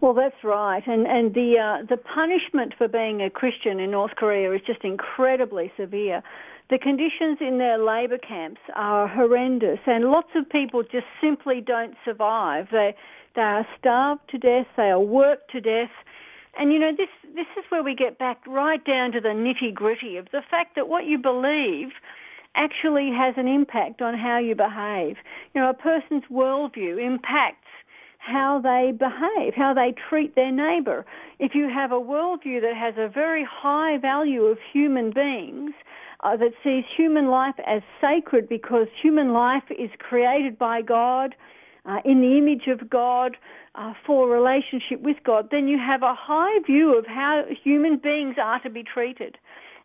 [0.00, 4.12] Well, that's right, and and the uh, the punishment for being a Christian in North
[4.16, 6.22] Korea is just incredibly severe.
[6.70, 11.94] The conditions in their labour camps are horrendous, and lots of people just simply don't
[12.04, 12.68] survive.
[12.72, 12.94] They
[13.34, 14.66] they are starved to death.
[14.76, 15.90] They are worked to death.
[16.58, 19.74] And you know this this is where we get back right down to the nitty
[19.74, 21.90] gritty of the fact that what you believe
[22.54, 25.16] actually has an impact on how you behave.
[25.54, 27.66] You know, a person's worldview impacts
[28.18, 31.04] how they behave, how they treat their neighbour.
[31.38, 35.72] If you have a worldview that has a very high value of human beings,
[36.22, 41.34] uh, that sees human life as sacred because human life is created by God,
[41.86, 43.36] uh, in the image of God,
[43.74, 48.36] uh, for relationship with God, then you have a high view of how human beings
[48.42, 49.36] are to be treated,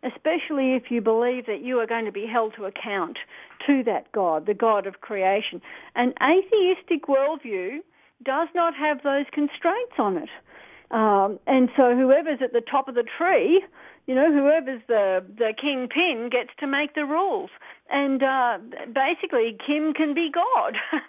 [0.02, 3.18] especially if you believe that you are going to be held to account
[3.66, 5.60] to that God, the God of creation.
[5.94, 7.78] An atheistic worldview
[8.24, 10.28] does not have those constraints on it.
[10.90, 13.62] Um, and so whoever's at the top of the tree,
[14.06, 17.50] you know, whoever's the, the kingpin gets to make the rules.
[17.90, 18.58] And uh,
[18.92, 20.76] basically, Kim can be God.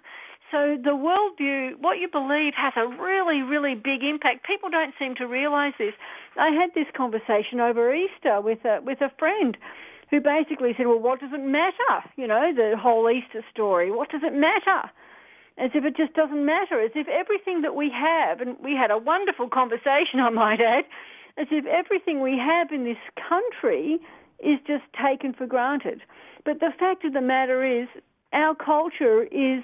[0.52, 4.46] so the worldview, what you believe, has a really, really big impact.
[4.46, 5.94] People don't seem to realise this.
[6.38, 9.58] I had this conversation over Easter with a, with a friend
[10.10, 12.04] who basically said, well, what does it matter?
[12.18, 13.92] You know, the whole Easter story.
[13.92, 14.92] What does it matter?
[15.58, 18.90] as if it just doesn't matter, as if everything that we have, and we had
[18.90, 20.86] a wonderful conversation, I might add,
[21.38, 22.98] as if everything we have in this
[23.30, 24.00] country
[24.40, 26.02] is just taken for granted.
[26.44, 27.88] But the fact of the matter is,
[28.34, 29.64] our culture is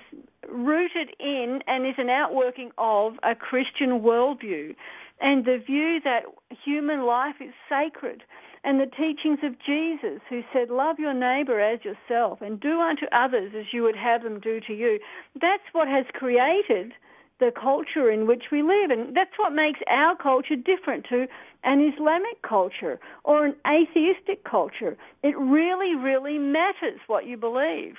[0.49, 4.75] rooted in and is an outworking of a Christian worldview
[5.19, 6.23] and the view that
[6.63, 8.23] human life is sacred
[8.63, 13.06] and the teachings of Jesus, who said, Love your neighbour as yourself and do unto
[13.13, 14.99] others as you would have them do to you.
[15.39, 16.91] That's what has created
[17.39, 18.89] the culture in which we live.
[18.89, 21.27] And that's what makes our culture different to
[21.63, 24.97] an Islamic culture or an atheistic culture.
[25.23, 27.95] It really, really matters what you believe.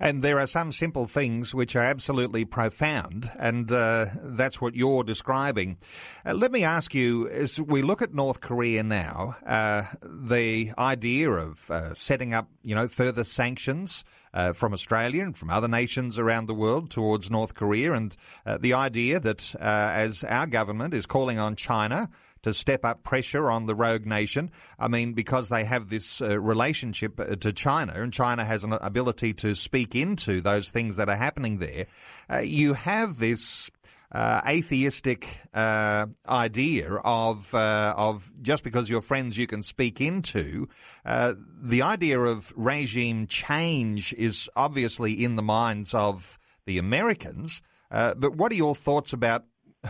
[0.00, 5.02] And there are some simple things which are absolutely profound, and uh, that's what you're
[5.02, 5.76] describing.
[6.24, 11.30] Uh, let me ask you as we look at North Korea now, uh, the idea
[11.30, 14.04] of uh, setting up, you know, further sanctions.
[14.34, 18.58] Uh, from Australia and from other nations around the world towards North Korea, and uh,
[18.58, 22.10] the idea that as our government is calling on China
[22.48, 24.50] to step up pressure on the rogue nation.
[24.78, 28.72] I mean, because they have this uh, relationship uh, to China, and China has an
[28.72, 31.86] ability to speak into those things that are happening there.
[32.30, 33.70] Uh, you have this.
[34.10, 40.66] Uh, atheistic uh, idea of uh, of just because you're friends you can speak into
[41.04, 47.60] the idea of regime change is obviously in the minds of the Americans.
[47.90, 49.44] but what are your thoughts about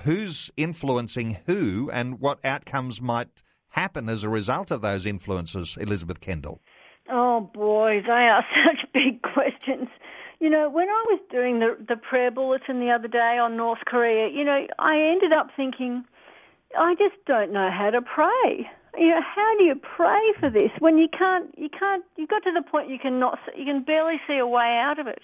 [0.05, 6.21] who's influencing who and what outcomes might happen as a result of those influences, Elizabeth
[6.21, 6.61] Kendall?
[7.11, 9.89] Oh boy, they are such big questions.
[10.41, 13.81] You know, when I was doing the the prayer bulletin the other day on North
[13.87, 16.05] Korea, you know, I ended up thinking,
[16.79, 18.69] I just don't know how to pray.
[18.99, 22.43] You know, how do you pray for this when you can't, you can't, you got
[22.43, 25.23] to the point you cannot, you can barely see a way out of it.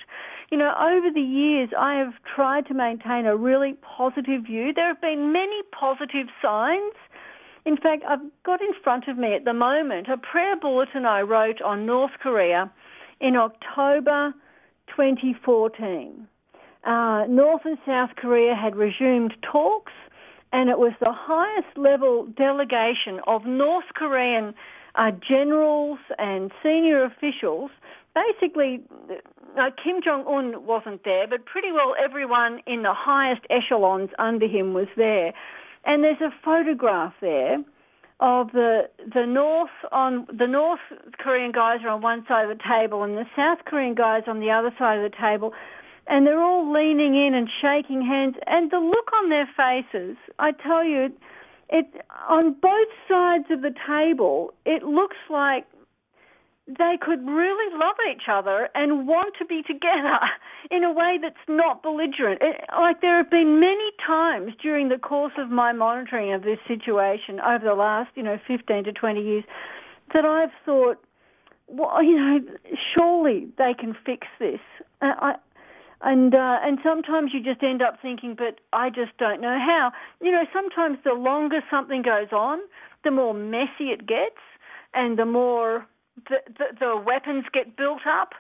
[0.53, 4.73] You know, over the years, I have tried to maintain a really positive view.
[4.73, 6.95] There have been many positive signs.
[7.65, 11.23] In fact, I've got in front of me at the moment a prayer bulletin I
[11.23, 12.71] wrote on North Korea
[13.21, 14.35] in October
[14.95, 16.29] 2014.
[16.85, 19.93] Uh, North and South Korea had resumed talks,
[20.55, 24.55] and it was the highest level delegation of North Korean
[24.95, 27.73] uh, generals and senior officials.
[28.15, 28.81] Basically,
[29.59, 34.47] uh, Kim Jong Un wasn't there, but pretty well everyone in the highest echelons under
[34.47, 35.35] him was there.
[35.85, 37.59] And there's a photograph there
[38.21, 38.83] of the
[39.13, 40.79] the North on the North
[41.19, 44.39] Korean guys are on one side of the table and the South Korean guys on
[44.39, 45.53] the other side of the table,
[46.07, 48.37] and they're all leaning in and shaking hands.
[48.47, 51.13] And the look on their faces, I tell you,
[51.71, 51.87] it
[52.29, 55.65] on both sides of the table, it looks like
[56.67, 60.19] they could really love each other and want to be together
[60.71, 62.41] in a way that's not belligerent.
[62.41, 66.59] It, like there have been many times during the course of my monitoring of this
[66.67, 69.45] situation over the last, you know, 15 to 20 years
[70.15, 70.99] that I've thought,
[71.67, 72.41] well, you know,
[72.95, 74.61] surely they can fix this.
[75.03, 75.35] Uh, I,
[76.05, 79.91] and uh, and sometimes you just end up thinking, but I just don't know how.
[80.21, 82.59] You know, sometimes the longer something goes on,
[83.05, 84.39] the more messy it gets,
[84.93, 85.87] and the more
[86.29, 88.35] the the, the weapons get built up,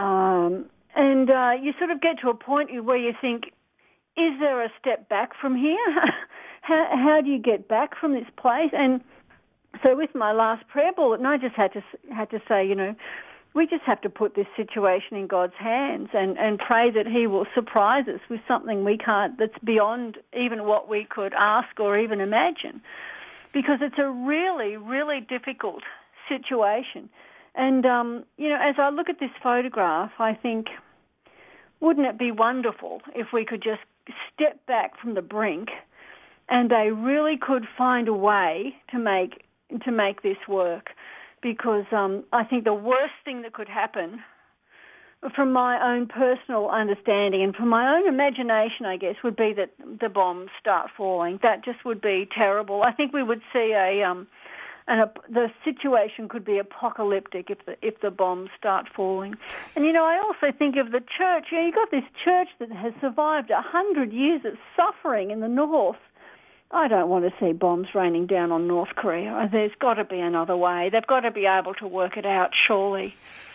[0.00, 3.46] um, and uh, you sort of get to a point where you think,
[4.16, 5.94] is there a step back from here?
[6.62, 8.70] how how do you get back from this place?
[8.72, 9.00] And
[9.82, 11.82] so with my last prayer bulletin, I just had to
[12.14, 12.94] had to say, you know
[13.58, 17.26] we just have to put this situation in God's hands and, and pray that He
[17.26, 21.98] will surprise us with something we can't, that's beyond even what we could ask or
[21.98, 22.80] even imagine.
[23.52, 25.82] Because it's a really, really difficult
[26.28, 27.10] situation.
[27.56, 30.68] And, um, you know, as I look at this photograph, I think,
[31.80, 33.80] wouldn't it be wonderful if we could just
[34.32, 35.70] step back from the brink
[36.48, 39.44] and they really could find a way to make
[39.84, 40.90] to make this work
[41.42, 44.20] because um, I think the worst thing that could happen,
[45.34, 49.70] from my own personal understanding and from my own imagination, I guess, would be that
[50.00, 51.40] the bombs start falling.
[51.42, 52.82] That just would be terrible.
[52.82, 54.02] I think we would see a.
[54.02, 54.26] Um,
[54.90, 59.34] and the situation could be apocalyptic if the if the bombs start falling.
[59.76, 61.48] And you know, I also think of the church.
[61.52, 65.40] You know, you've got this church that has survived a hundred years of suffering in
[65.40, 65.98] the north,
[66.70, 69.48] I don't want to see bombs raining down on North Korea.
[69.50, 70.90] There's got to be another way.
[70.92, 73.14] They've got to be able to work it out, surely.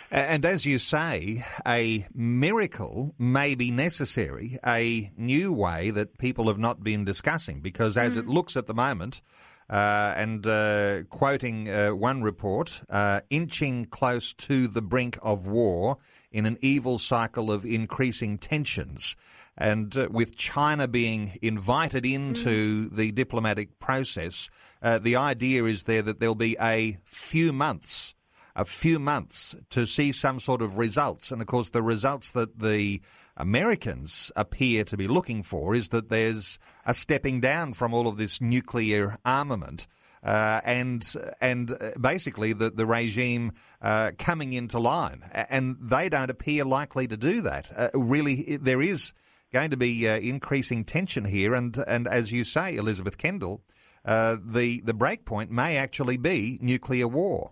[0.10, 6.60] And as you say, a miracle may be necessary, a new way that people have
[6.60, 8.20] not been discussing, because as mm.
[8.20, 9.22] it looks at the moment,
[9.70, 15.98] uh, and uh, quoting uh, one report, uh, inching close to the brink of war
[16.32, 19.16] in an evil cycle of increasing tensions.
[19.58, 22.96] And uh, with China being invited into mm.
[22.96, 24.50] the diplomatic process,
[24.82, 28.16] uh, the idea is there that there'll be a few months,
[28.56, 31.32] a few months to see some sort of results.
[31.32, 33.02] And of course, the results that the
[33.38, 38.18] Americans appear to be looking for is that there's a stepping down from all of
[38.18, 39.88] this nuclear armament.
[40.24, 43.52] Uh, and and uh, basically the the regime
[43.82, 47.70] uh, coming into line, and they don't appear likely to do that.
[47.76, 49.12] Uh, really, there is
[49.54, 53.64] going to be uh, increasing tension here, and and as you say, Elizabeth Kendall,
[54.04, 57.52] uh, the the break point may actually be nuclear war.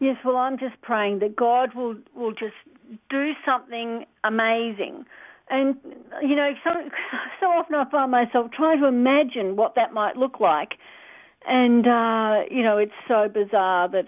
[0.00, 2.56] Yes, well, I'm just praying that God will will just
[3.08, 5.04] do something amazing.
[5.48, 5.76] And
[6.22, 6.70] you know, so
[7.40, 10.70] so often I find myself trying to imagine what that might look like,
[11.46, 14.06] and uh, you know, it's so bizarre that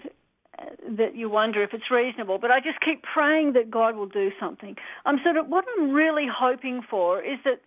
[0.97, 2.37] that you wonder if it's reasonable.
[2.37, 4.75] But I just keep praying that God will do something.
[5.05, 7.61] I'm sort of what I'm really hoping for is that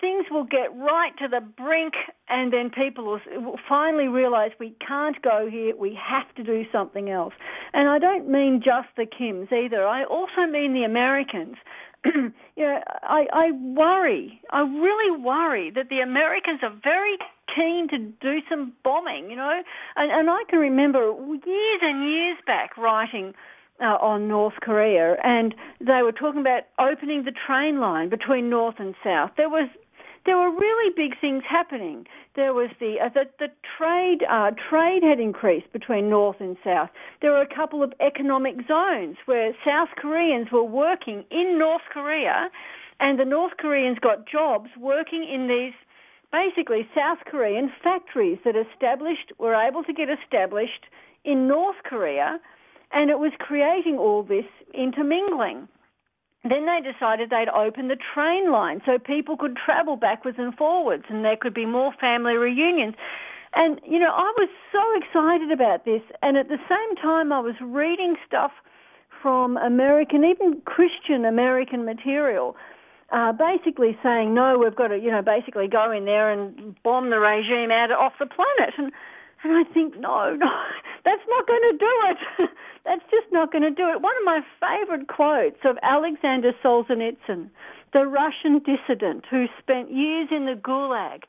[0.00, 1.94] things will get right to the brink,
[2.28, 3.20] and then people will,
[3.68, 5.74] know realize we can't go here.
[5.76, 7.34] We have to do something else.
[7.72, 9.86] And I don't mean just the Kims either.
[9.86, 11.56] I also mean the Americans.
[12.04, 14.40] you know, I, I worry.
[14.50, 17.16] I really worry that the Americans are very
[17.54, 19.62] keen to do some bombing, you know.
[19.96, 23.34] And, and I can remember years and years back writing
[23.80, 28.76] uh, on North Korea, and they were talking about opening the train line between North
[28.78, 29.30] and South.
[29.36, 29.68] There was
[30.26, 32.06] there were really big things happening.
[32.34, 36.88] There was the uh, the, the trade uh, trade had increased between North and South.
[37.20, 42.48] There were a couple of economic zones where South Koreans were working in North Korea,
[43.00, 45.74] and the North Koreans got jobs working in these
[46.34, 50.86] basically South Korean factories that established were able to get established
[51.24, 52.40] in North Korea,
[52.90, 55.68] and it was creating all this intermingling.
[56.42, 61.04] Then they decided they'd open the train line so people could travel backwards and forwards,
[61.08, 62.94] and there could be more family reunions.
[63.54, 67.40] And you know, I was so excited about this, and at the same time, I
[67.40, 68.50] was reading stuff
[69.22, 72.56] from American, even Christian American material
[73.14, 77.10] uh, basically saying, no, we've got to, you know, basically go in there and bomb
[77.10, 78.74] the regime out off the planet.
[78.76, 78.90] And,
[79.44, 80.50] and I think, no, no,
[81.04, 82.50] that's not going to do it.
[82.84, 84.02] that's just not going to do it.
[84.02, 87.50] One of my favorite quotes of Alexander Solzhenitsyn,
[87.92, 91.22] the Russian dissident who spent years in the Gulag,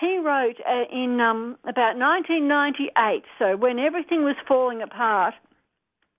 [0.00, 5.34] he wrote uh, in um, about 1998, so when everything was falling apart,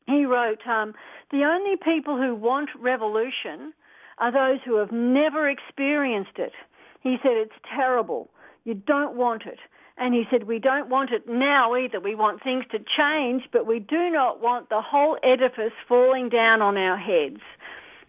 [0.06, 0.94] he wrote, um,
[1.32, 3.74] the only people who want revolution
[4.20, 6.54] are those who have never experienced it.
[7.02, 8.30] He said it's terrible.
[8.66, 9.60] You don't want it.
[9.98, 12.00] And he said, We don't want it now either.
[12.00, 16.62] We want things to change, but we do not want the whole edifice falling down
[16.62, 17.42] on our heads.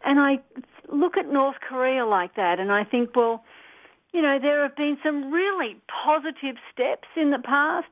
[0.05, 0.39] And I
[0.89, 3.45] look at North Korea like that, and I think, well,
[4.13, 7.89] you know, there have been some really positive steps in the past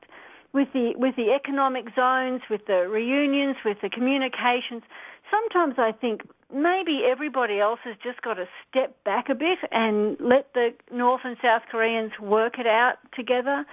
[0.53, 4.83] with the with the economic zones, with the reunions, with the communications.
[5.29, 6.21] Sometimes I think
[6.53, 11.21] maybe everybody else has just got to step back a bit and let the North
[11.23, 13.65] and South Koreans work it out together.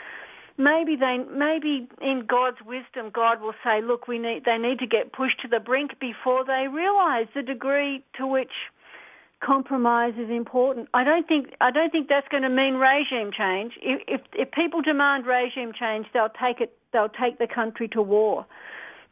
[0.59, 4.87] Maybe they, maybe in God's wisdom, God will say, "Look, we need, they need to
[4.87, 8.53] get pushed to the brink before they realise the degree to which
[9.41, 10.89] compromise is important.
[10.95, 13.75] I don't think I don't think that's going to mean regime change.
[13.83, 16.73] If, if if people demand regime change, they'll take it.
[16.93, 18.47] They'll take the country to war,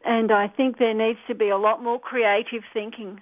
[0.03, 3.21] and I think there needs to be a lot more creative thinking,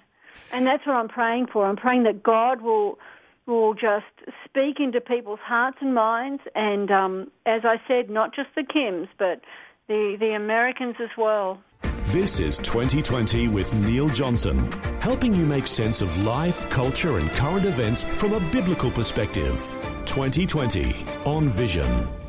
[0.52, 1.66] and that's what I'm praying for.
[1.66, 2.98] I'm praying that God will
[3.46, 4.06] will just
[4.44, 9.08] speak into people's hearts and minds, and um, as I said, not just the Kims,
[9.18, 9.40] but
[9.88, 11.60] the the Americans as well.
[12.06, 14.70] This is 2020 with Neil Johnson,
[15.00, 19.56] helping you make sense of life, culture, and current events from a biblical perspective.
[20.04, 22.23] 2020 on Vision.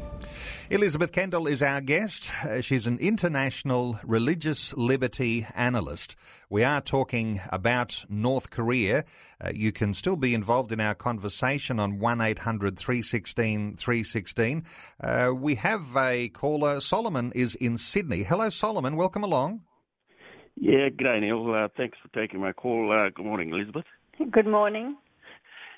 [0.72, 2.32] Elizabeth Kendall is our guest.
[2.44, 6.16] Uh, she's an international religious liberty analyst.
[6.50, 9.06] We are talking about North Korea.
[9.40, 14.64] Uh, you can still be involved in our conversation on 1 800 316 316.
[15.00, 16.82] Uh, we have a caller.
[16.82, 18.24] Solomon is in Sydney.
[18.24, 18.96] Hello, Solomon.
[18.96, 19.62] Welcome along.
[20.56, 21.54] Yeah, good day, Neil.
[21.54, 22.92] Uh, thanks for taking my call.
[22.92, 23.86] Uh, good morning, Elizabeth.
[24.32, 24.98] Good morning.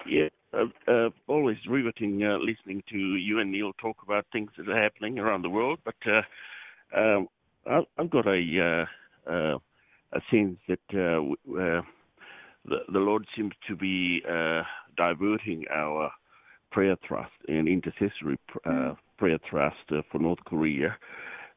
[0.08, 4.70] Yeah, uh, uh, always riveting uh, listening to you and Neil talk about things that
[4.70, 5.80] are happening around the world.
[5.84, 7.28] But uh, um,
[7.98, 8.86] I've got a
[9.28, 9.58] uh, uh,
[10.14, 11.22] a sense that uh,
[11.54, 11.82] uh,
[12.66, 14.64] the, the Lord seems to be uh,
[14.96, 16.12] diverting our
[16.72, 18.98] prayer thrust and intercessory pr- uh, mm.
[19.18, 20.96] prayer thrust uh, for North Korea.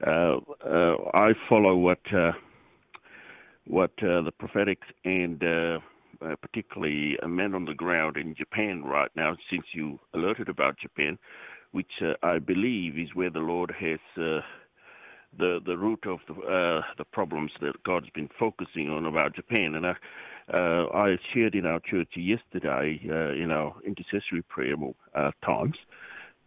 [0.07, 0.37] Uh,
[0.67, 2.33] uh, I follow what uh,
[3.67, 5.79] what uh, the prophetics and uh,
[6.23, 11.19] uh, particularly men on the ground in Japan right now, since you alerted about Japan,
[11.73, 14.41] which uh, I believe is where the Lord has uh,
[15.39, 19.75] the the root of the uh, the problems that God's been focusing on about Japan.
[19.77, 19.95] And I,
[20.53, 24.75] I shared in our church yesterday in our intercessory prayer
[25.45, 25.77] times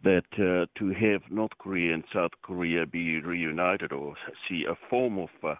[0.04, 4.16] that uh, to have North Korea and South Korea be reunited or
[4.48, 5.56] see a form of uh,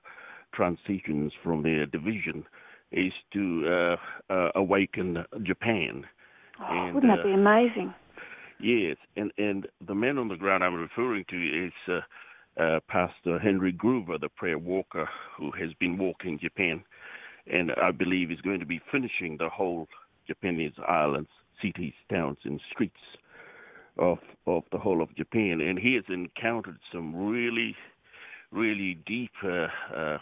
[0.54, 2.46] transitions from their division
[2.94, 3.98] is to
[4.30, 6.06] uh, uh, awaken Japan.
[6.62, 7.94] Oh, and, wouldn't that be uh, amazing?
[8.60, 13.40] Yes, and and the man on the ground I'm referring to is uh, uh, Pastor
[13.40, 16.84] Henry Gruver, the prayer walker who has been walking Japan,
[17.52, 19.88] and I believe is going to be finishing the whole
[20.28, 21.30] Japanese islands,
[21.62, 22.96] cities, towns, and streets
[23.98, 27.76] of of the whole of Japan, and he has encountered some really,
[28.52, 30.18] really deep uh, uh,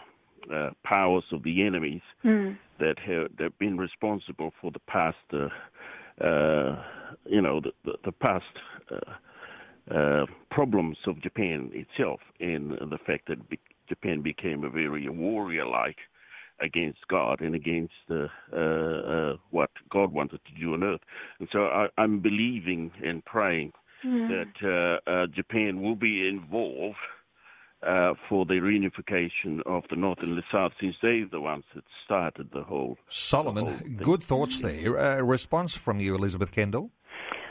[0.52, 2.56] uh, powers of the enemies mm.
[2.78, 5.48] that have that have been responsible for the past, uh,
[6.24, 6.82] uh,
[7.26, 8.44] you know, the, the, the past
[8.90, 15.08] uh, uh, problems of Japan itself, and the fact that be- Japan became a very
[15.08, 15.98] warrior-like
[16.60, 21.00] against God and against uh, what God wanted to do on earth.
[21.40, 23.72] And so I, am believing and praying
[24.04, 24.28] mm.
[24.28, 26.96] that Japan will be involved
[27.86, 31.84] uh, for the reunification of the North and the South, since they're the ones that
[32.04, 32.98] started the whole.
[33.08, 34.96] Solomon, the whole good thoughts there.
[34.96, 36.90] A uh, response from you, Elizabeth Kendall.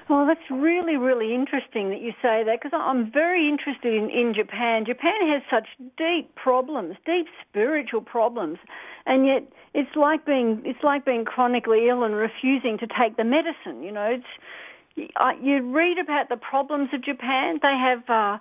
[0.10, 4.34] Well, that's really, really interesting that you say that because I'm very interested in, in
[4.36, 4.84] Japan.
[4.86, 5.68] Japan has such
[5.98, 8.58] deep problems, deep spiritual problems,
[9.06, 13.24] and yet it's like being it's like being chronically ill and refusing to take the
[13.24, 13.84] medicine.
[13.84, 17.60] You know, it's you read about the problems of Japan.
[17.62, 18.40] They have uh,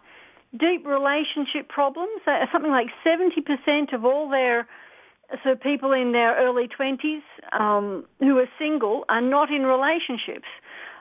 [0.59, 2.21] deep relationship problems.
[2.27, 4.67] Uh, something like 70% of all their
[5.45, 7.23] so people in their early 20s
[7.59, 10.49] um, who are single are not in relationships.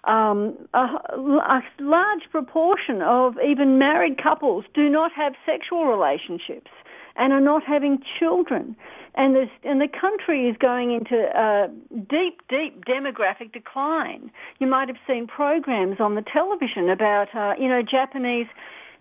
[0.05, 6.71] Um, a, a, large proportion of even married couples do not have sexual relationships
[7.17, 8.77] and are not having children.
[9.15, 9.35] And,
[9.65, 11.67] and the country is going into a
[12.09, 14.31] deep, deep demographic decline.
[14.59, 18.47] You might have seen programs on the television about, uh, you know, Japanese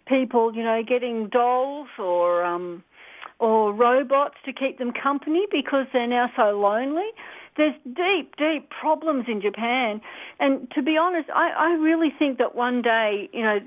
[0.09, 2.83] people, you know, getting dolls or um,
[3.39, 7.09] or robots to keep them company because they're now so lonely.
[7.57, 10.01] There's deep, deep problems in Japan,
[10.39, 13.59] and to be honest, I, I really think that one day, you know,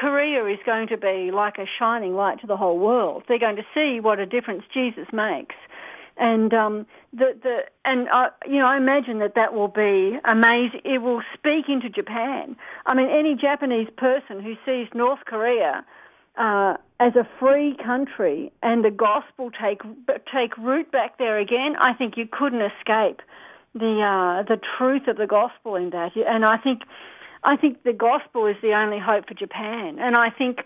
[0.00, 3.22] Korea is going to be like a shining light to the whole world.
[3.28, 5.54] They're going to see what a difference Jesus makes.
[6.16, 10.80] And um, the the and uh, you know I imagine that that will be amazing.
[10.84, 12.56] It will speak into Japan.
[12.86, 15.84] I mean, any Japanese person who sees North Korea
[16.36, 19.80] uh, as a free country and the gospel take
[20.32, 23.20] take root back there again, I think you couldn't escape
[23.74, 26.12] the uh, the truth of the gospel in that.
[26.16, 26.82] And I think
[27.44, 29.98] I think the gospel is the only hope for Japan.
[29.98, 30.60] And I think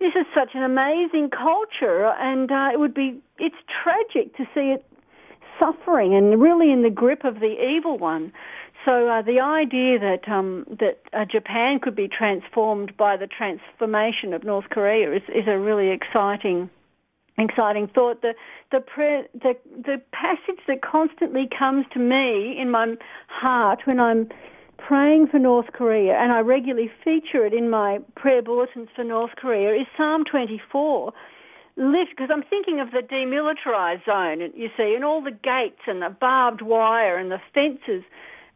[0.00, 4.72] this is such an amazing culture, and uh, it would be it's tragic to see
[4.72, 4.84] it
[5.58, 8.32] suffering and really in the grip of the evil one.
[8.84, 14.34] So uh, the idea that um, that uh, Japan could be transformed by the transformation
[14.34, 16.68] of North Korea is, is a really exciting
[17.38, 18.20] exciting thought.
[18.20, 18.34] The
[18.70, 18.80] the,
[19.32, 22.94] the the passage that constantly comes to me in my
[23.28, 24.28] heart when I'm
[24.78, 29.32] praying for North Korea, and I regularly feature it in my prayer bulletins for North
[29.36, 31.12] Korea, is Psalm 24
[31.76, 35.82] lift because I'm thinking of the demilitarized zone, and you see, and all the gates
[35.86, 38.04] and the barbed wire and the fences.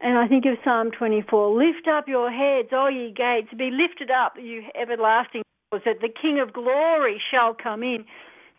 [0.01, 4.09] And I think of Psalm 24, lift up your heads, all ye gates, be lifted
[4.09, 5.41] up, you everlasting
[5.71, 8.05] doors, that the King of glory shall come in.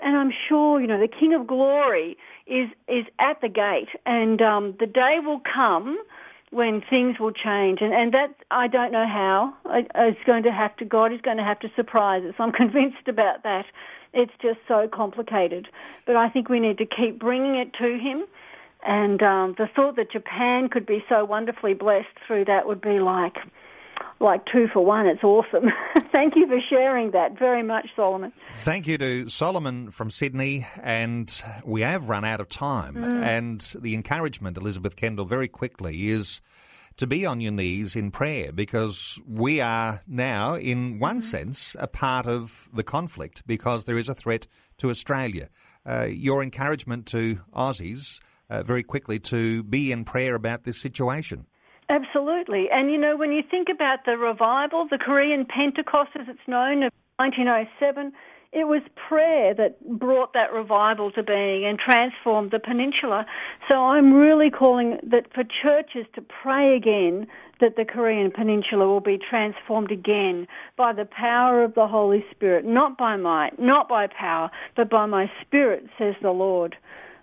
[0.01, 4.43] And I'm sure, you know, the King of glory is, is at the gate, and
[4.43, 5.99] um, the day will come
[6.51, 7.81] when things will change.
[7.81, 9.55] And, and that, I don't know how.
[9.95, 12.35] It's going to have to, God is going to have to surprise us.
[12.39, 13.67] I'm convinced about that.
[14.13, 15.69] It's just so complicated.
[16.07, 18.25] But I think we need to keep bringing it to Him.
[18.85, 22.99] And um, the thought that Japan could be so wonderfully blessed through that would be
[22.99, 23.37] like,
[24.21, 25.07] like two for one.
[25.07, 25.71] It's awesome.
[26.13, 28.33] Thank you for sharing that very much, Solomon.
[28.57, 30.67] Thank you to Solomon from Sydney.
[30.83, 32.95] And we have run out of time.
[32.95, 33.25] Mm.
[33.25, 36.41] And the encouragement, Elizabeth Kendall, very quickly is
[36.97, 41.25] to be on your knees in prayer because we are now, in one mm-hmm.
[41.25, 44.47] sense, a part of the conflict because there is a threat
[44.79, 45.49] to Australia.
[45.87, 48.21] Uh, your encouragement to Aussies
[48.51, 51.47] uh, very quickly to be in prayer about this situation.
[51.91, 52.69] Absolutely.
[52.71, 56.85] And you know, when you think about the revival, the Korean Pentecost as it's known
[56.85, 58.13] of 1907,
[58.53, 63.27] it was prayer that brought that revival to being and transformed the peninsula.
[63.69, 67.27] So I'm really calling that for churches to pray again
[67.61, 72.65] that the Korean peninsula will be transformed again by the power of the Holy Spirit,
[72.65, 76.77] not by might, not by power, but by my spirit, says the Lord.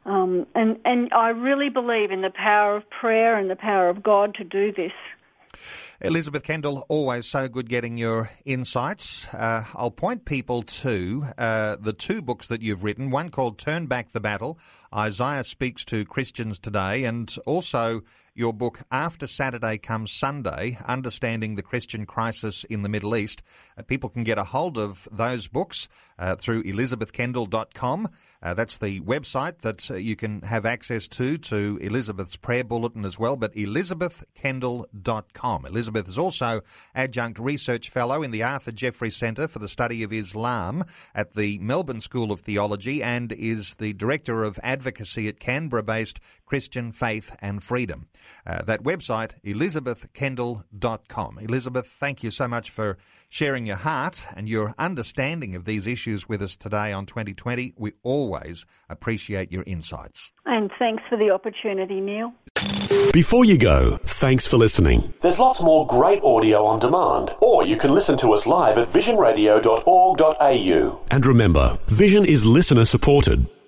[0.07, 4.01] Um, and, and I really believe in the power of prayer and the power of
[4.01, 4.93] God to do this.
[5.99, 9.27] Elizabeth Kendall, always so good getting your insights.
[9.33, 13.87] Uh, I'll point people to uh, the two books that you've written one called Turn
[13.87, 14.59] Back the Battle
[14.93, 18.03] Isaiah Speaks to Christians Today, and also
[18.37, 23.41] your book After Saturday Comes Sunday Understanding the Christian Crisis in the Middle East.
[23.75, 28.09] Uh, people can get a hold of those books uh, through elizabethkendall.com.
[28.39, 33.03] Uh, that's the website that uh, you can have access to, to Elizabeth's prayer bulletin
[33.03, 35.65] as well, but elizabethkendall.com.
[35.65, 36.61] Elizabeth is also
[36.93, 40.83] adjunct research fellow in the Arthur Jeffery Centre for the Study of Islam
[41.15, 46.19] at the Melbourne School of Theology and is the director of advocacy at Canberra based
[46.45, 48.07] Christian Faith and Freedom.
[48.45, 51.39] Uh, that website, elizabethkendall.com.
[51.39, 56.29] Elizabeth, thank you so much for sharing your heart and your understanding of these issues
[56.29, 57.73] with us today on 2020.
[57.75, 60.31] We always appreciate your insights.
[60.45, 62.33] And thanks for the opportunity, Neil.
[63.11, 65.11] Before you go, thanks for listening.
[65.21, 68.89] There's lots more great audio on demand, or you can listen to us live at
[68.89, 71.01] visionradio.org.au.
[71.11, 73.47] And remember, Vision is listener supported.